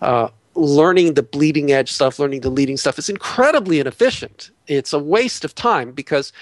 [0.02, 4.52] Uh, learning the bleeding edge stuff, learning the leading stuff is incredibly inefficient.
[4.68, 6.34] It's a waste of time because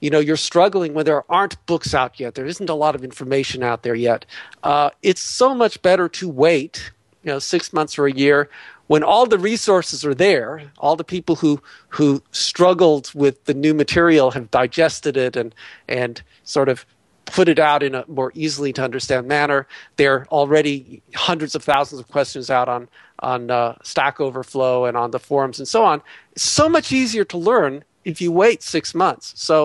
[0.00, 2.34] you know you're struggling when there aren't books out yet.
[2.34, 4.26] There isn't a lot of information out there yet.
[4.62, 8.48] Uh, it's so much better to wait, you know, six months or a year
[8.86, 13.74] when all the resources are there, all the people who who struggled with the new
[13.74, 15.54] material have digested it and
[15.88, 16.86] and sort of
[17.24, 19.66] put it out in a more easily to understand manner.
[19.96, 22.88] There are already hundreds of thousands of questions out on
[23.20, 26.02] on uh, Stack Overflow and on the forums and so on.
[26.32, 29.32] It's so much easier to learn if you wait six months.
[29.36, 29.56] So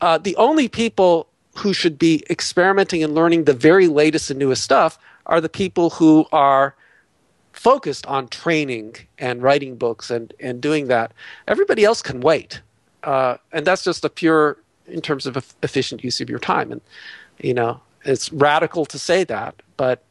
[0.00, 4.62] uh, the only people who should be experimenting and learning the very latest and newest
[4.62, 6.74] stuff are the people who are
[7.52, 11.12] focused on training and writing books and, and doing that.
[11.46, 12.60] Everybody else can wait.
[13.02, 14.56] Uh, and that's just a pure,
[14.86, 16.72] in terms of efficient use of your time.
[16.72, 16.80] And,
[17.40, 20.02] you know, it's radical to say that, but,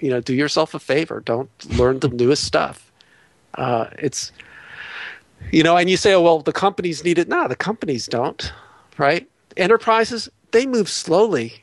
[0.00, 1.20] you know, do yourself a favor.
[1.24, 2.90] Don't learn the newest stuff.
[3.54, 4.32] Uh, it's,
[5.52, 7.28] you know, and you say, oh, well, the companies need it.
[7.28, 8.52] No, the companies don't,
[8.96, 9.28] right?
[9.56, 11.62] Enterprises, they move slowly.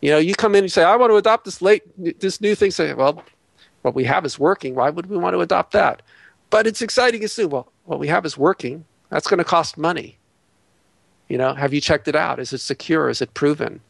[0.00, 1.82] You know, you come in and say, I want to adopt this late,
[2.20, 2.70] this new thing.
[2.70, 3.22] Say, well,
[3.82, 4.74] what we have is working.
[4.74, 6.02] Why would we want to adopt that?
[6.50, 7.44] But it's exciting to see.
[7.44, 8.84] Well, what we have is working.
[9.10, 10.18] That's going to cost money.
[11.28, 12.38] You know, have you checked it out?
[12.38, 13.08] Is it secure?
[13.08, 13.80] Is it proven?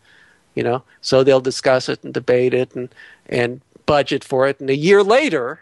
[0.55, 2.89] You know, so they'll discuss it and debate it and
[3.27, 5.61] and budget for it, and a year later,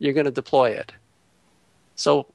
[0.00, 0.92] you're going to deploy it.
[1.94, 2.26] So,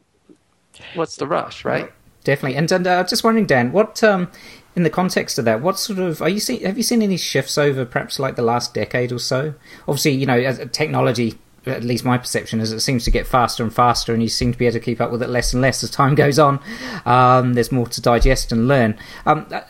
[0.95, 1.91] what's the rush, right?
[2.23, 2.57] Definitely.
[2.57, 4.31] And, and uh, just wondering, Dan, what um,
[4.75, 6.59] in the context of that, what sort of are you see?
[6.59, 9.53] Have you seen any shifts over perhaps like the last decade or so?
[9.87, 11.39] Obviously, you know, as technology.
[11.65, 14.51] At least my perception is it seems to get faster and faster, and you seem
[14.51, 16.59] to be able to keep up with it less and less as time goes on.
[17.05, 18.97] Um, there's more to digest and learn.
[19.25, 19.61] Um, uh,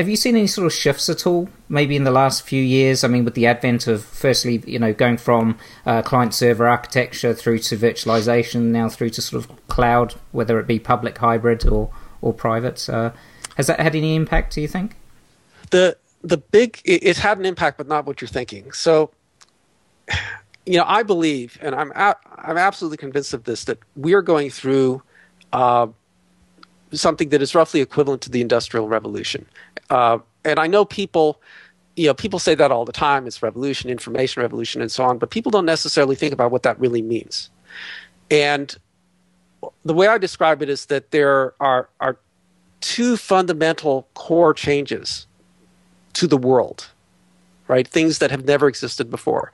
[0.00, 3.04] have you seen any sort of shifts at all, maybe in the last few years?
[3.04, 7.34] I mean, with the advent of firstly, you know, going from uh, client server architecture
[7.34, 11.90] through to virtualization, now through to sort of cloud, whether it be public, hybrid, or
[12.22, 12.88] or private.
[12.88, 13.10] Uh,
[13.58, 14.54] has that had any impact?
[14.54, 14.96] Do you think?
[15.68, 18.72] The the big it, it's had an impact, but not what you're thinking.
[18.72, 19.10] So,
[20.64, 24.22] you know, I believe, and I'm a, I'm absolutely convinced of this, that we are
[24.22, 25.02] going through
[25.52, 25.88] uh,
[26.92, 29.46] something that is roughly equivalent to the Industrial Revolution.
[29.90, 31.40] Uh, and I know people,
[31.96, 33.26] you know, people say that all the time.
[33.26, 35.18] It's revolution, information revolution, and so on.
[35.18, 37.50] But people don't necessarily think about what that really means.
[38.30, 38.76] And
[39.84, 42.16] the way I describe it is that there are are
[42.80, 45.26] two fundamental core changes
[46.14, 46.88] to the world,
[47.68, 47.86] right?
[47.86, 49.52] Things that have never existed before.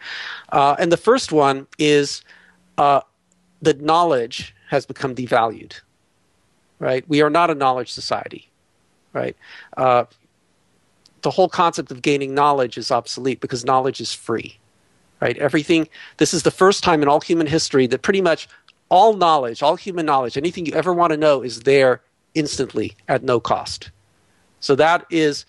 [0.51, 2.23] Uh, and the first one is
[2.79, 3.01] uh,
[3.63, 5.81] that knowledge has become devalued,
[6.79, 7.09] right?
[7.09, 8.49] We are not a knowledge society,
[9.13, 9.37] right?
[9.77, 10.05] Uh,
[11.23, 14.59] the whole concept of gaining knowledge is obsolete because knowledge is free,
[15.21, 15.37] right?
[15.39, 18.49] Everything, this is the first time in all human history that pretty much
[18.89, 22.01] all knowledge, all human knowledge, anything you ever want to know is there
[22.35, 23.91] instantly at no cost.
[24.61, 25.45] So that is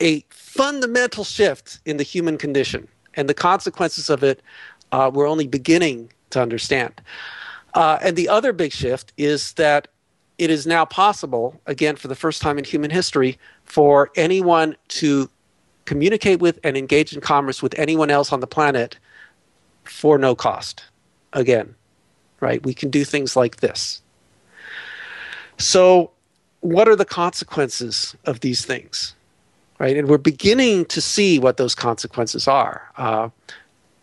[0.00, 2.86] a fundamental shift in the human condition.
[3.14, 4.42] And the consequences of it
[4.92, 7.00] uh, we're only beginning to understand.
[7.74, 9.88] Uh, and the other big shift is that
[10.38, 15.28] it is now possible, again, for the first time in human history, for anyone to
[15.84, 18.98] communicate with and engage in commerce with anyone else on the planet
[19.84, 20.84] for no cost.
[21.32, 21.74] Again,
[22.40, 22.64] right?
[22.64, 24.00] We can do things like this.
[25.58, 26.12] So,
[26.60, 29.14] what are the consequences of these things?
[29.78, 29.96] Right?
[29.96, 32.90] And we're beginning to see what those consequences are.
[32.96, 33.28] Uh,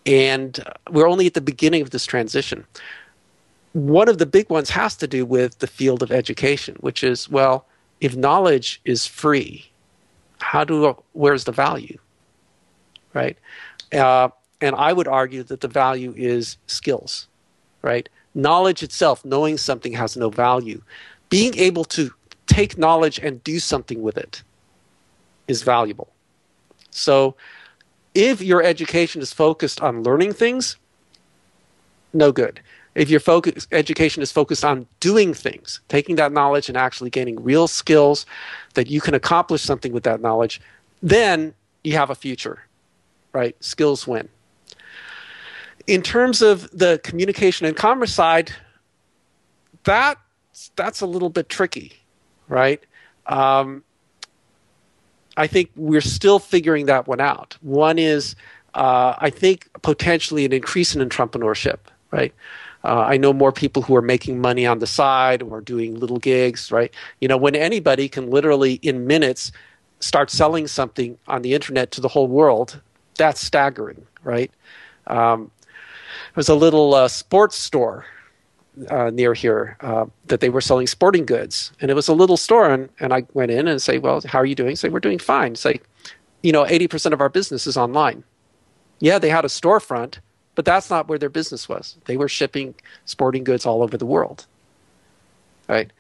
[0.06, 2.66] and we're only at the beginning of this transition.
[3.76, 7.28] One of the big ones has to do with the field of education, which is
[7.30, 7.66] well,
[8.00, 9.70] if knowledge is free,
[10.40, 11.98] how do where's the value,
[13.14, 13.38] right?
[13.92, 14.30] Uh,
[14.62, 17.28] and I would argue that the value is skills,
[17.82, 18.08] right?
[18.34, 20.82] Knowledge itself, knowing something, has no value.
[21.28, 22.12] Being able to
[22.48, 24.42] take knowledge and do something with it
[25.50, 26.08] is valuable.
[26.92, 27.36] So
[28.14, 30.78] if your education is focused on learning things,
[32.14, 32.62] no good.
[32.96, 37.44] If your focus, education is focused on doing things, taking that knowledge and actually gaining
[37.44, 38.26] real skills
[38.74, 40.62] that you can accomplish something with that knowledge,
[41.04, 41.54] then
[41.84, 42.64] you have a future,
[43.34, 43.56] right?
[43.62, 44.30] Skills win.
[45.88, 48.52] In terms of the communication and commerce side,
[49.84, 50.18] that
[50.76, 51.94] that's a little bit tricky,
[52.48, 52.82] right?
[53.28, 53.84] Um,
[55.38, 57.58] I think we're still figuring that one out.
[57.62, 58.36] One is,
[58.74, 61.80] uh, I think, potentially an increase in entrepreneurship,
[62.12, 62.34] right?
[62.86, 66.18] Uh, I know more people who are making money on the side or doing little
[66.20, 66.94] gigs, right?
[67.20, 69.52] You know, when anybody can literally in minutes
[70.00, 72.80] start selling something on the internet to the whole world,
[73.18, 74.52] that's staggering, right?
[75.08, 75.52] Um,
[76.36, 78.06] there was a little uh, sports store
[78.90, 82.38] uh, near here uh, that they were selling sporting goods, and it was a little
[82.38, 82.70] store.
[82.70, 85.20] And, and I went in and say, "Well, how are you doing?" Say, "We're doing
[85.20, 85.80] fine." Say,
[86.44, 88.24] "You know, eighty percent of our business is online."
[89.00, 90.20] Yeah, they had a storefront,
[90.56, 91.96] but that's not where their business was.
[92.06, 94.46] They were shipping sporting goods all over the world.
[95.68, 95.92] Right.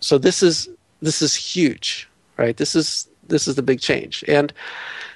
[0.00, 0.68] So this is
[1.02, 2.56] this is huge, right?
[2.56, 4.52] This is this is the big change, and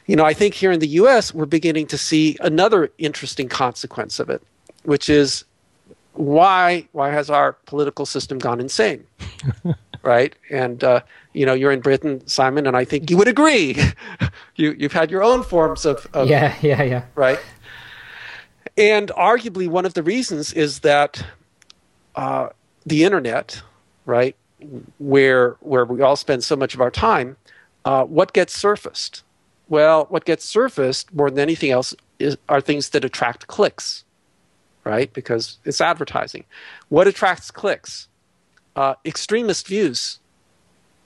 [0.06, 1.32] you know, I think here in the U.S.
[1.34, 4.42] we're beginning to see another interesting consequence of it,
[4.84, 5.44] which is
[6.12, 9.04] why why has our political system gone insane?
[10.02, 10.34] right?
[10.50, 11.00] And uh,
[11.32, 13.76] you know, you're in Britain, Simon, and I think you would agree.
[14.56, 17.40] you you've had your own forms of, of yeah, yeah, yeah, right.
[18.76, 21.24] And arguably, one of the reasons is that
[22.16, 22.48] uh,
[22.84, 23.62] the internet,
[24.04, 24.36] right,
[24.98, 27.36] where where we all spend so much of our time,
[27.84, 29.22] uh, what gets surfaced?
[29.68, 34.04] Well, what gets surfaced more than anything else is, are things that attract clicks
[34.84, 35.12] right?
[35.12, 36.44] Because it's advertising.
[36.88, 38.08] What attracts clicks?
[38.76, 40.18] Uh, extremist views,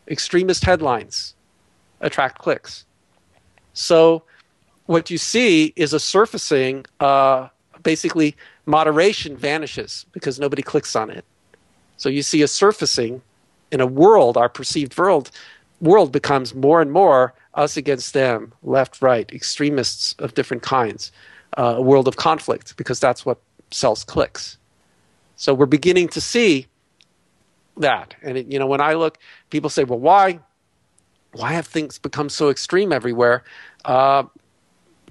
[0.08, 1.34] extremist headlines
[2.00, 2.84] attract clicks.
[3.72, 4.22] So
[4.86, 7.48] what you see is a surfacing, uh,
[7.82, 8.36] basically,
[8.66, 11.24] moderation vanishes because nobody clicks on it.
[11.96, 13.22] So you see a surfacing
[13.70, 15.30] in a world, our perceived world,
[15.80, 21.12] world becomes more and more us against them, left, right, extremists of different kinds,
[21.56, 23.38] uh, a world of conflict, because that's what
[23.70, 24.58] sells clicks.
[25.36, 26.66] So we're beginning to see
[27.76, 28.14] that.
[28.22, 29.18] And it, you know, when I look,
[29.50, 30.40] people say, "Well, why,
[31.32, 33.44] why have things become so extreme everywhere?"
[33.84, 34.24] Uh,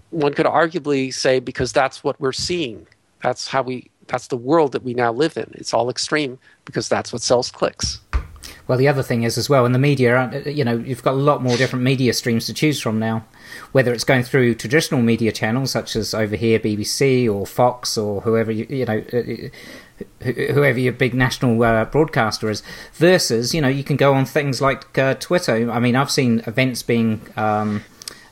[0.09, 2.87] one could arguably say because that's what we're seeing.
[3.21, 3.89] That's how we.
[4.07, 5.51] That's the world that we now live in.
[5.55, 7.99] It's all extreme because that's what sells clicks.
[8.67, 11.13] Well, the other thing is as well in the media, uh, you know, you've got
[11.13, 13.25] a lot more different media streams to choose from now.
[13.71, 18.21] Whether it's going through traditional media channels such as over here BBC or Fox or
[18.21, 19.47] whoever you, you know, uh,
[19.99, 22.61] uh, whoever your big national uh, broadcaster is,
[22.93, 25.71] versus you know you can go on things like uh, Twitter.
[25.71, 27.83] I mean, I've seen events being um,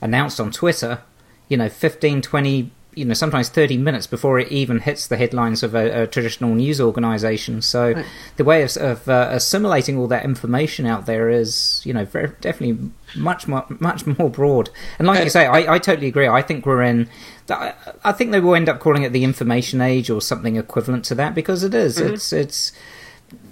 [0.02, 1.02] announced on Twitter.
[1.48, 5.64] You know, 15, 20 you know sometimes 30 minutes before it even hits the headlines
[5.64, 8.06] of a, a traditional news organization so right.
[8.38, 12.32] the way of, of uh, assimilating all that information out there is you know very,
[12.42, 16.42] definitely much more much more broad and like you say I, I totally agree i
[16.42, 17.10] think we're in
[17.50, 21.16] i think they will end up calling it the information age or something equivalent to
[21.16, 21.98] that because it is.
[21.98, 22.14] Mm-hmm.
[22.14, 22.72] it's it's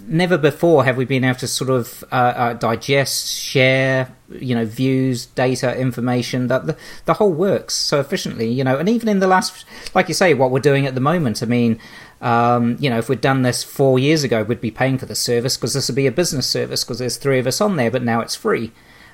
[0.08, 4.66] never before have we been able to sort of uh, uh, digest, share, you know,
[4.66, 6.48] views, data, information.
[6.48, 8.78] That the, the whole works so efficiently, you know.
[8.78, 11.42] And even in the last, like you say, what we're doing at the moment.
[11.42, 11.80] I mean,
[12.22, 15.16] um, you know, if we'd done this four years ago, we'd be paying for the
[15.16, 17.92] service because this would be a business service because there's three of us on there,
[17.92, 18.72] but now it's free.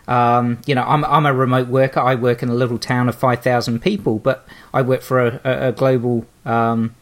[0.08, 2.00] Um, you know, I'm I'm a remote worker.
[2.00, 5.42] I work in a little town of five thousand people, but I work for a,
[5.44, 6.96] a, a global um,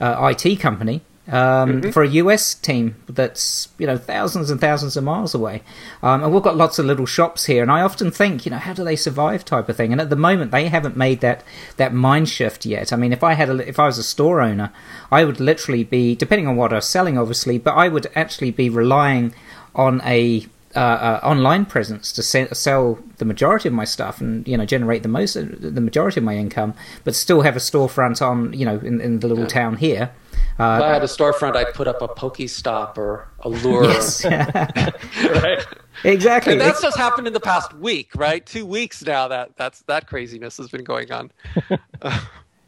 [0.00, 1.90] uh, IT company um, mm-hmm.
[1.90, 5.62] for a US team that's you know thousands and thousands of miles away,
[6.02, 7.62] um, and we've got lots of little shops here.
[7.62, 9.92] And I often think, you know, how do they survive, type of thing.
[9.92, 11.42] And at the moment, they haven't made that
[11.76, 12.92] that mind shift yet.
[12.92, 14.72] I mean, if I had a, if I was a store owner,
[15.10, 18.50] I would literally be depending on what I was selling, obviously, but I would actually
[18.50, 19.34] be relying
[19.74, 20.46] on a
[20.76, 24.64] uh, uh, online presence to se- sell the majority of my stuff and you know
[24.64, 28.64] generate the most the majority of my income, but still have a storefront on you
[28.64, 29.48] know in, in the little yeah.
[29.48, 30.10] town here.
[30.58, 33.84] Uh, if I had a storefront, I'd put up a Pokestop or a lure.
[33.84, 34.24] Yes.
[34.24, 35.66] right.
[36.04, 36.52] Exactly.
[36.52, 38.44] And that's just happened in the past week, right?
[38.44, 41.32] Two weeks now that that's that craziness has been going on.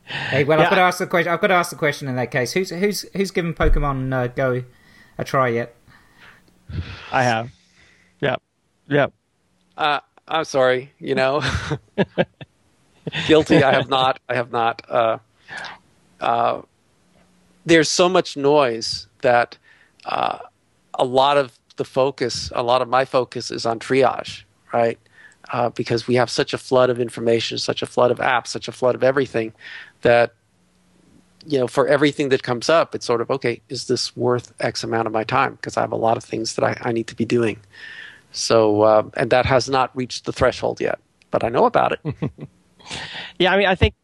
[0.04, 0.64] hey, well, yeah.
[0.64, 1.32] I've got to ask the question.
[1.32, 2.52] I've got to ask the question in that case.
[2.52, 4.64] Who's who's who's given Pokemon uh, Go
[5.18, 5.74] a try yet?
[7.12, 7.50] I have.
[8.88, 9.12] Yep.
[9.76, 10.92] Uh, I'm sorry.
[10.98, 11.42] You know,
[13.26, 13.62] guilty.
[13.62, 14.20] I have not.
[14.28, 14.82] I have not.
[14.88, 15.18] Uh,
[16.20, 16.62] uh,
[17.64, 19.58] there's so much noise that
[20.04, 20.38] uh,
[20.94, 24.98] a lot of the focus, a lot of my focus, is on triage, right?
[25.52, 28.66] Uh, because we have such a flood of information, such a flood of apps, such
[28.66, 29.52] a flood of everything
[30.02, 30.34] that
[31.46, 33.60] you know, for everything that comes up, it's sort of okay.
[33.68, 35.54] Is this worth X amount of my time?
[35.54, 37.60] Because I have a lot of things that I, I need to be doing.
[38.32, 40.98] So, uh, and that has not reached the threshold yet,
[41.30, 42.30] but I know about it.
[43.38, 43.94] yeah, I mean, I think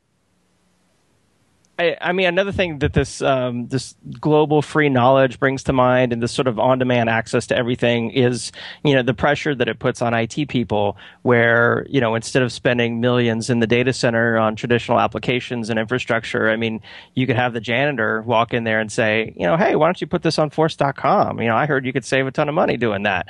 [1.79, 6.12] I, I, mean, another thing that this um, this global free knowledge brings to mind,
[6.12, 8.53] and this sort of on-demand access to everything, is
[8.85, 10.99] you know the pressure that it puts on IT people.
[11.23, 15.79] Where you know instead of spending millions in the data center on traditional applications and
[15.79, 16.83] infrastructure, I mean,
[17.14, 20.01] you could have the janitor walk in there and say, you know, hey, why don't
[20.01, 21.41] you put this on Force.com?
[21.41, 23.29] You know, I heard you could save a ton of money doing that.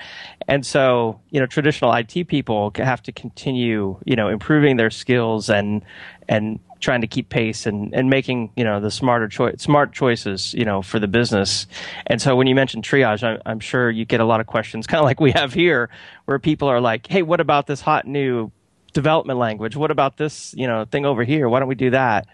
[0.49, 5.49] And so, you know, traditional IT people have to continue, you know, improving their skills
[5.49, 5.85] and
[6.29, 10.53] and trying to keep pace and, and making you know the smarter choice smart choices
[10.53, 11.67] you know for the business.
[12.07, 14.87] And so when you mention triage I'm, I'm sure you get a lot of questions
[14.89, 15.89] kind of like we have here
[16.27, 18.51] where people are like hey what about this hot new
[18.93, 19.77] development language?
[19.77, 21.49] What about this you know thing over here?
[21.49, 22.27] Why don't we do that?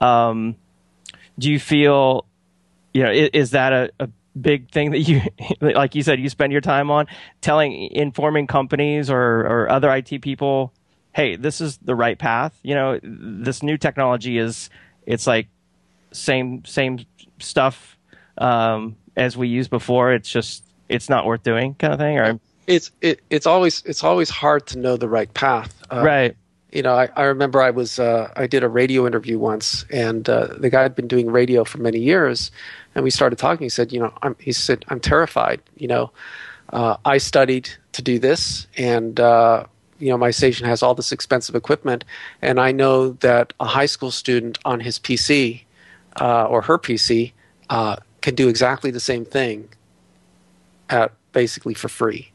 [0.00, 0.56] Um,
[1.38, 2.26] do you feel
[2.92, 4.08] you know is, is that a, a
[4.40, 5.20] big thing that you
[5.60, 7.06] like you said you spend your time on
[7.40, 10.72] telling informing companies or or other IT people
[11.12, 12.58] hey, this is the right path.
[12.62, 14.70] You know, this new technology is
[15.06, 15.48] it's like
[16.12, 17.04] same same
[17.38, 17.96] stuff
[18.38, 20.12] um, as we used before.
[20.12, 22.18] It's just it's not worth doing, kind of thing.
[22.18, 25.82] Or it's it, it's always it's always hard to know the right path.
[25.90, 26.36] Uh, right.
[26.70, 30.26] You know, I, I remember I was uh, I did a radio interview once, and
[30.28, 32.50] uh, the guy had been doing radio for many years,
[32.94, 33.66] and we started talking.
[33.66, 35.60] He said, you know, I'm, he said I'm terrified.
[35.76, 36.12] You know,
[36.72, 39.66] uh, I studied to do this, and uh,
[40.02, 42.04] you know my station has all this expensive equipment,
[42.42, 45.62] and I know that a high school student on his PC
[46.20, 47.32] uh, or her PC
[47.70, 49.68] uh, can do exactly the same thing
[50.90, 52.32] at basically for free.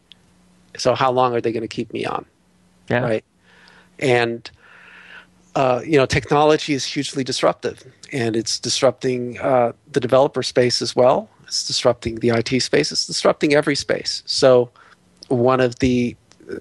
[0.77, 2.25] So how long are they going to keep me on?
[2.89, 3.01] Yeah.
[3.01, 3.25] Right.
[3.99, 4.49] And
[5.55, 10.95] uh, you know, technology is hugely disruptive, and it's disrupting uh, the developer space as
[10.95, 11.29] well.
[11.43, 12.93] It's disrupting the IT space.
[12.93, 14.23] It's disrupting every space.
[14.25, 14.69] So,
[15.27, 16.15] one of the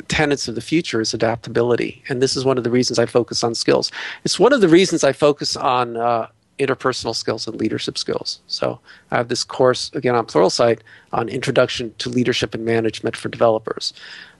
[0.08, 2.02] tenets of the future is adaptability.
[2.08, 3.90] And this is one of the reasons I focus on skills.
[4.24, 6.28] It's one of the reasons I focus on uh,
[6.58, 8.40] interpersonal skills and leadership skills.
[8.46, 8.80] So
[9.10, 10.80] I have this course, again, on Pluralsight
[11.12, 13.92] on introduction to leadership and management for developers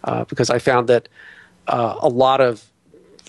[0.04, 1.08] uh, because I found that
[1.68, 2.64] uh, a lot of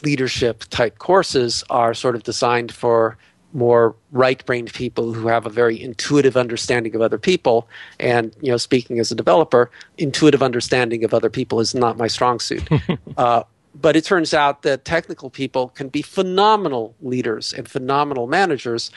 [0.04, 3.18] leadership type courses are sort of designed for
[3.58, 7.68] more right-brained people who have a very intuitive understanding of other people.
[8.00, 12.08] And you know speaking as a developer intuitive understanding of other people is not my
[12.08, 12.68] strong suit.
[13.18, 13.42] Uh,
[13.74, 18.92] but it turns out that technical people can be phenomenal leaders and phenomenal managers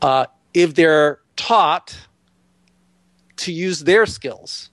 [0.00, 1.96] uh, if they're taught
[3.36, 4.70] to use their skills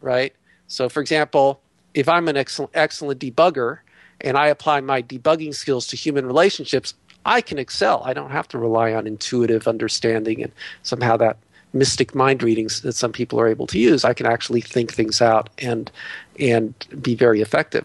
[0.00, 0.32] right?
[0.68, 1.60] So for example
[1.94, 3.78] if i'm an excellent, excellent debugger
[4.20, 6.94] and i apply my debugging skills to human relationships
[7.24, 8.02] I can excel.
[8.04, 10.52] I don't have to rely on intuitive understanding and
[10.82, 11.36] somehow that
[11.72, 14.04] mystic mind readings that some people are able to use.
[14.04, 15.90] I can actually think things out and
[16.38, 17.84] and be very effective.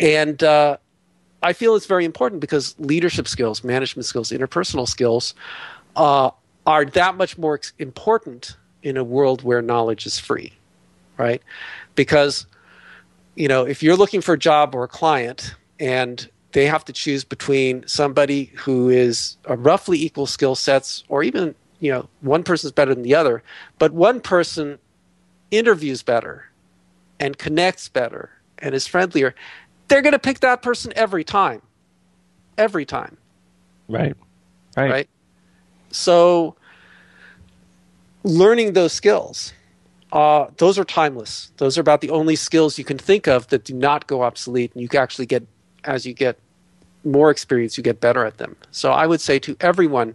[0.00, 0.78] And uh,
[1.42, 5.34] I feel it's very important because leadership skills, management skills, interpersonal skills
[5.96, 6.30] uh,
[6.66, 10.52] are that much more important in a world where knowledge is free,
[11.16, 11.42] right?
[11.94, 12.46] Because
[13.36, 16.92] you know, if you're looking for a job or a client and they have to
[16.92, 22.42] choose between somebody who is a roughly equal skill sets or even you know one
[22.42, 23.42] person's better than the other
[23.78, 24.78] but one person
[25.50, 26.48] interviews better
[27.20, 29.34] and connects better and is friendlier,
[29.88, 31.62] they're going to pick that person every time.
[32.56, 33.16] Every time.
[33.88, 34.14] Right.
[34.76, 34.90] Right.
[34.90, 35.08] Right.
[35.90, 36.56] So,
[38.24, 39.52] learning those skills,
[40.12, 41.50] uh, those are timeless.
[41.56, 44.72] Those are about the only skills you can think of that do not go obsolete,
[44.74, 45.46] and you can actually get,
[45.88, 46.38] as you get
[47.04, 48.56] more experience, you get better at them.
[48.70, 50.14] So, I would say to everyone,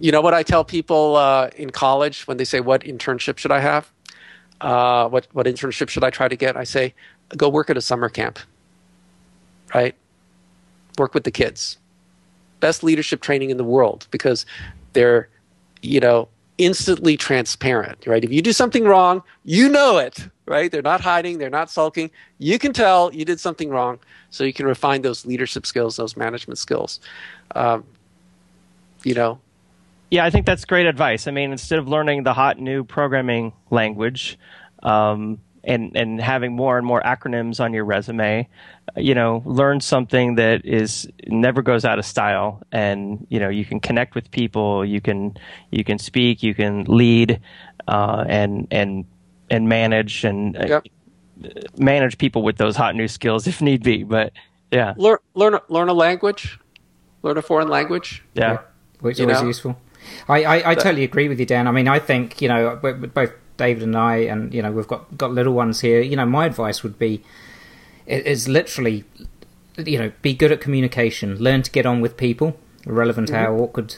[0.00, 3.52] you know what I tell people uh, in college when they say, "What internship should
[3.52, 3.90] I have?
[4.60, 6.94] Uh, what what internship should I try to get?" I say,
[7.36, 8.38] "Go work at a summer camp."
[9.74, 9.94] Right?
[10.98, 11.78] Work with the kids.
[12.60, 14.44] Best leadership training in the world because
[14.94, 15.28] they're,
[15.82, 18.06] you know, instantly transparent.
[18.06, 18.22] Right?
[18.22, 20.28] If you do something wrong, you know it.
[20.46, 20.70] Right?
[20.70, 21.38] They're not hiding.
[21.38, 22.10] They're not sulking.
[22.38, 23.98] You can tell you did something wrong,
[24.30, 27.00] so you can refine those leadership skills, those management skills.
[27.54, 27.84] Um,
[29.04, 29.40] you know,
[30.10, 31.26] yeah, I think that's great advice.
[31.26, 34.38] I mean, instead of learning the hot new programming language
[34.82, 38.48] um, and and having more and more acronyms on your resume,
[38.96, 43.64] you know, learn something that is never goes out of style, and you know, you
[43.64, 45.36] can connect with people, you can
[45.70, 47.40] you can speak, you can lead,
[47.86, 49.04] uh, and and
[49.50, 50.86] and manage and uh, yep.
[51.78, 54.02] manage people with those hot new skills if need be.
[54.04, 54.32] But
[54.70, 56.58] yeah, learn learn learn a language,
[57.22, 58.24] learn a foreign language.
[58.34, 58.58] Yeah, yeah.
[59.00, 59.46] which is always know?
[59.46, 59.80] useful.
[60.28, 61.66] I, I, I totally agree with you, Dan.
[61.66, 65.18] I mean, I think you know both David and I, and you know we've got
[65.18, 66.00] got little ones here.
[66.00, 67.22] You know, my advice would be
[68.06, 69.04] is literally,
[69.76, 71.36] you know, be good at communication.
[71.36, 73.44] Learn to get on with people, irrelevant mm-hmm.
[73.44, 73.96] how awkward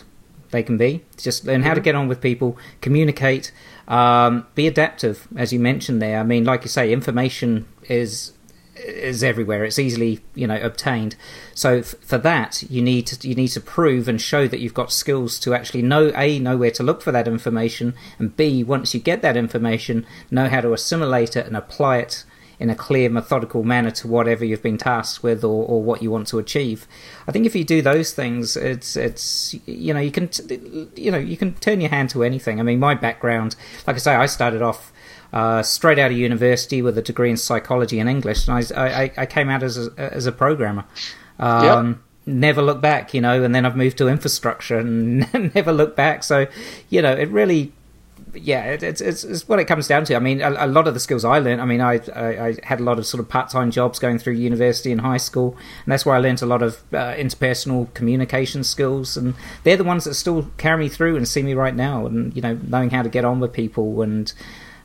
[0.51, 1.05] they can be.
[1.17, 1.77] Just learn how mm-hmm.
[1.77, 3.53] to get on with people, communicate,
[3.87, 6.19] um, be adaptive, as you mentioned there.
[6.19, 8.33] I mean, like you say, information is
[8.77, 9.65] is everywhere.
[9.65, 11.17] It's easily you know obtained.
[11.55, 14.75] So f- for that, you need to you need to prove and show that you've
[14.75, 18.63] got skills to actually know a know where to look for that information, and b
[18.65, 22.25] once you get that information, know how to assimilate it and apply it
[22.61, 26.11] in a clear, methodical manner to whatever you've been tasked with or, or what you
[26.11, 26.87] want to achieve.
[27.27, 30.29] I think if you do those things, it's it's you know you can
[30.95, 32.61] you know you can turn your hand to anything.
[32.61, 33.57] I mean, my background,
[33.87, 34.93] like I say, I started off
[35.33, 39.13] uh, straight out of university with a degree in psychology and English, and I, I,
[39.19, 40.85] I came out as a, as a programmer.
[41.39, 41.99] Um, yep.
[42.27, 46.23] Never looked back, you know, and then I've moved to infrastructure and never looked back.
[46.23, 46.47] So,
[46.91, 47.73] you know, it really,
[48.35, 50.17] yeah, it, it's, it's, it's what it comes down to.
[50.17, 51.61] I mean, a, a, lot of the skills I learned.
[51.61, 54.19] I mean, I, I, I had a lot of sort of part time jobs going
[54.19, 57.93] through university and high school, and that's where I learned a lot of uh, interpersonal
[57.95, 61.75] communication skills, and they're the ones that still carry me through and see me right
[61.75, 64.33] now, and you know, knowing how to get on with people and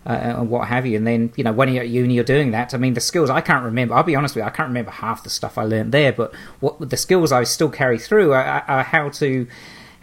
[0.06, 0.98] uh, and what have you.
[0.98, 2.74] And then, you know, when you're at uni, you're doing that.
[2.74, 3.96] I mean, the skills I can't remember.
[3.96, 6.14] I'll be honest with you, I can't remember half the stuff I learned there.
[6.14, 9.48] But what the skills I still carry through are, are how to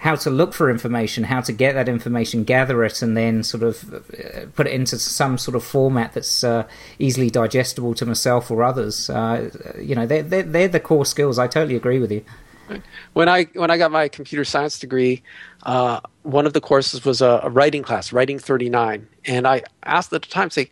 [0.02, 3.62] how to look for information, how to get that information, gather it, and then sort
[3.62, 6.66] of uh, put it into some sort of format that's uh,
[6.98, 9.08] easily digestible to myself or others.
[9.08, 9.48] Uh,
[9.80, 11.38] you know, they're, they're, they're the core skills.
[11.38, 12.24] I totally agree with you.
[13.12, 15.22] When I when I got my computer science degree,
[15.62, 20.12] uh, one of the courses was a, a, writing class, writing 39, and I asked
[20.12, 20.70] at the time, say,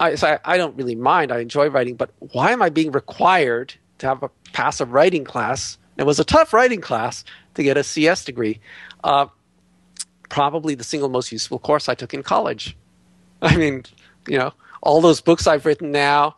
[0.00, 2.92] I, so I, I don't really mind, I enjoy writing, but why am I being
[2.92, 5.78] required to have a pass a writing class?
[5.96, 7.24] it was a tough writing class
[7.54, 8.60] to get a CS degree.
[9.02, 9.26] Uh,
[10.28, 12.76] probably the single most useful course I took in college.
[13.42, 13.84] I mean,
[14.28, 16.36] you know, all those books I've written now,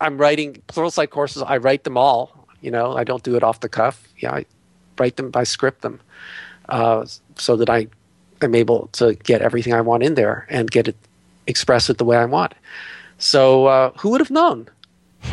[0.00, 1.42] I'm writing plural Pluralsight courses.
[1.42, 4.08] I write them all you know, I don't do it off the cuff.
[4.16, 4.46] Yeah, I
[4.98, 6.00] write them, by script them,
[6.68, 7.88] uh, so that I
[8.40, 10.96] am able to get everything I want in there and get it
[11.46, 12.54] express it the way I want.
[13.18, 14.68] So uh, who would have known?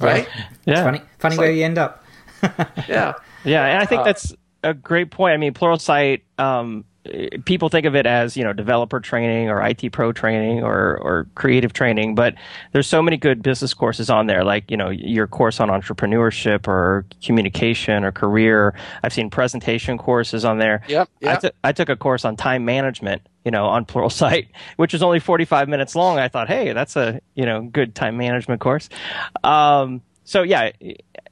[0.00, 0.28] right?
[0.64, 0.84] Yeah.
[0.84, 2.04] Funny, funny it's where like, you end up.
[2.88, 3.14] yeah.
[3.44, 5.34] Yeah, and I think uh, that's a great point.
[5.34, 6.84] I mean, Pluralsight um,
[7.44, 11.26] people think of it as you know developer training or IT pro training or or
[11.34, 12.34] creative training, but
[12.72, 16.66] there's so many good business courses on there, like you know your course on entrepreneurship
[16.68, 18.74] or communication or career.
[19.02, 20.82] I've seen presentation courses on there.
[20.88, 21.08] Yep.
[21.20, 21.36] yep.
[21.36, 25.02] I, t- I took a course on time management, you know, on Pluralsight, which was
[25.02, 26.18] only 45 minutes long.
[26.18, 28.88] I thought, hey, that's a you know good time management course.
[29.44, 30.70] Um, so yeah,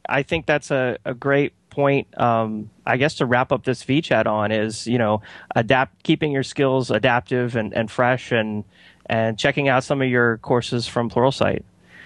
[0.09, 4.27] I think that's a, a great point, um, I guess, to wrap up this VChat
[4.27, 5.21] on is you know
[5.55, 8.65] adapt, keeping your skills adaptive and, and fresh, and
[9.05, 11.63] and checking out some of your courses from Pluralsight.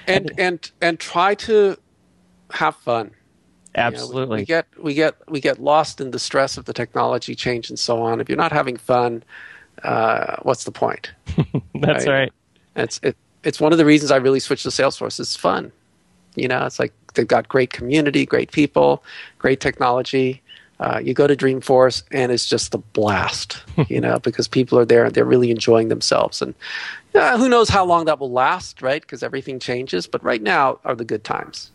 [0.08, 1.76] And and and try to
[2.50, 3.12] have fun.
[3.76, 4.20] Absolutely.
[4.20, 6.72] You know, we, we, get we get we get lost in the stress of the
[6.72, 8.20] technology change and so on.
[8.20, 9.22] If you're not having fun,
[9.84, 11.12] uh, what's the point?
[11.76, 12.08] That's right.
[12.08, 12.32] right.
[12.74, 15.20] It's it, it's one of the reasons I really switched to Salesforce.
[15.20, 15.70] It's fun.
[16.34, 19.02] You know, it's like they've got great community, great people,
[19.38, 20.42] great technology.
[20.80, 24.86] Uh, you go to Dreamforce and it's just a blast, you know, because people are
[24.86, 26.40] there and they're really enjoying themselves.
[26.40, 26.54] And
[27.14, 29.02] uh, who knows how long that will last, right?
[29.02, 30.06] Because everything changes.
[30.06, 31.70] But right now are the good times.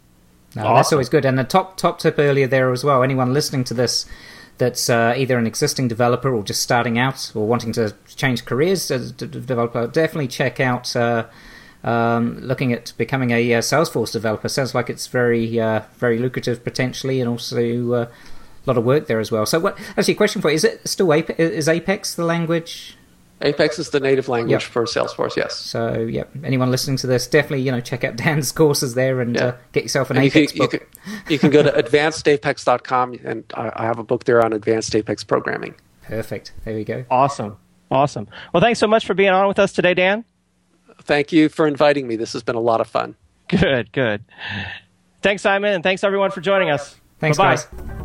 [0.55, 0.75] No, awesome.
[0.75, 1.25] That's always good.
[1.25, 3.03] And the top top tip earlier there as well.
[3.03, 4.07] Anyone listening to this
[4.57, 8.89] that's uh, either an existing developer or just starting out or wanting to change careers
[8.89, 10.95] as a developer, definitely check out.
[11.85, 16.63] Um, looking at becoming a uh, Salesforce developer sounds like it's very uh, very lucrative
[16.63, 19.45] potentially, and also uh, a lot of work there as well.
[19.45, 22.97] So, what actually, a question for you: Is it still Apex, is Apex the language
[23.41, 24.61] Apex is the native language yep.
[24.61, 25.35] for Salesforce.
[25.35, 25.55] Yes.
[25.55, 29.35] So, yeah, anyone listening to this, definitely you know check out Dan's courses there and
[29.35, 29.45] yeah.
[29.45, 30.73] uh, get yourself an and Apex you can, book.
[30.73, 34.53] You can, you can go to advancedapex.com and I, I have a book there on
[34.53, 35.75] advanced Apex programming.
[36.03, 36.53] Perfect.
[36.63, 37.05] There we go.
[37.09, 37.57] Awesome.
[37.91, 38.27] Awesome.
[38.53, 40.25] Well, thanks so much for being on with us today, Dan.
[41.05, 42.15] Thank you for inviting me.
[42.15, 43.15] This has been a lot of fun.
[43.47, 43.91] Good.
[43.91, 44.23] Good.
[45.21, 46.95] Thanks, Simon, and thanks everyone for joining us.
[47.19, 47.55] Thanks, Bye-bye.
[47.55, 48.04] guys.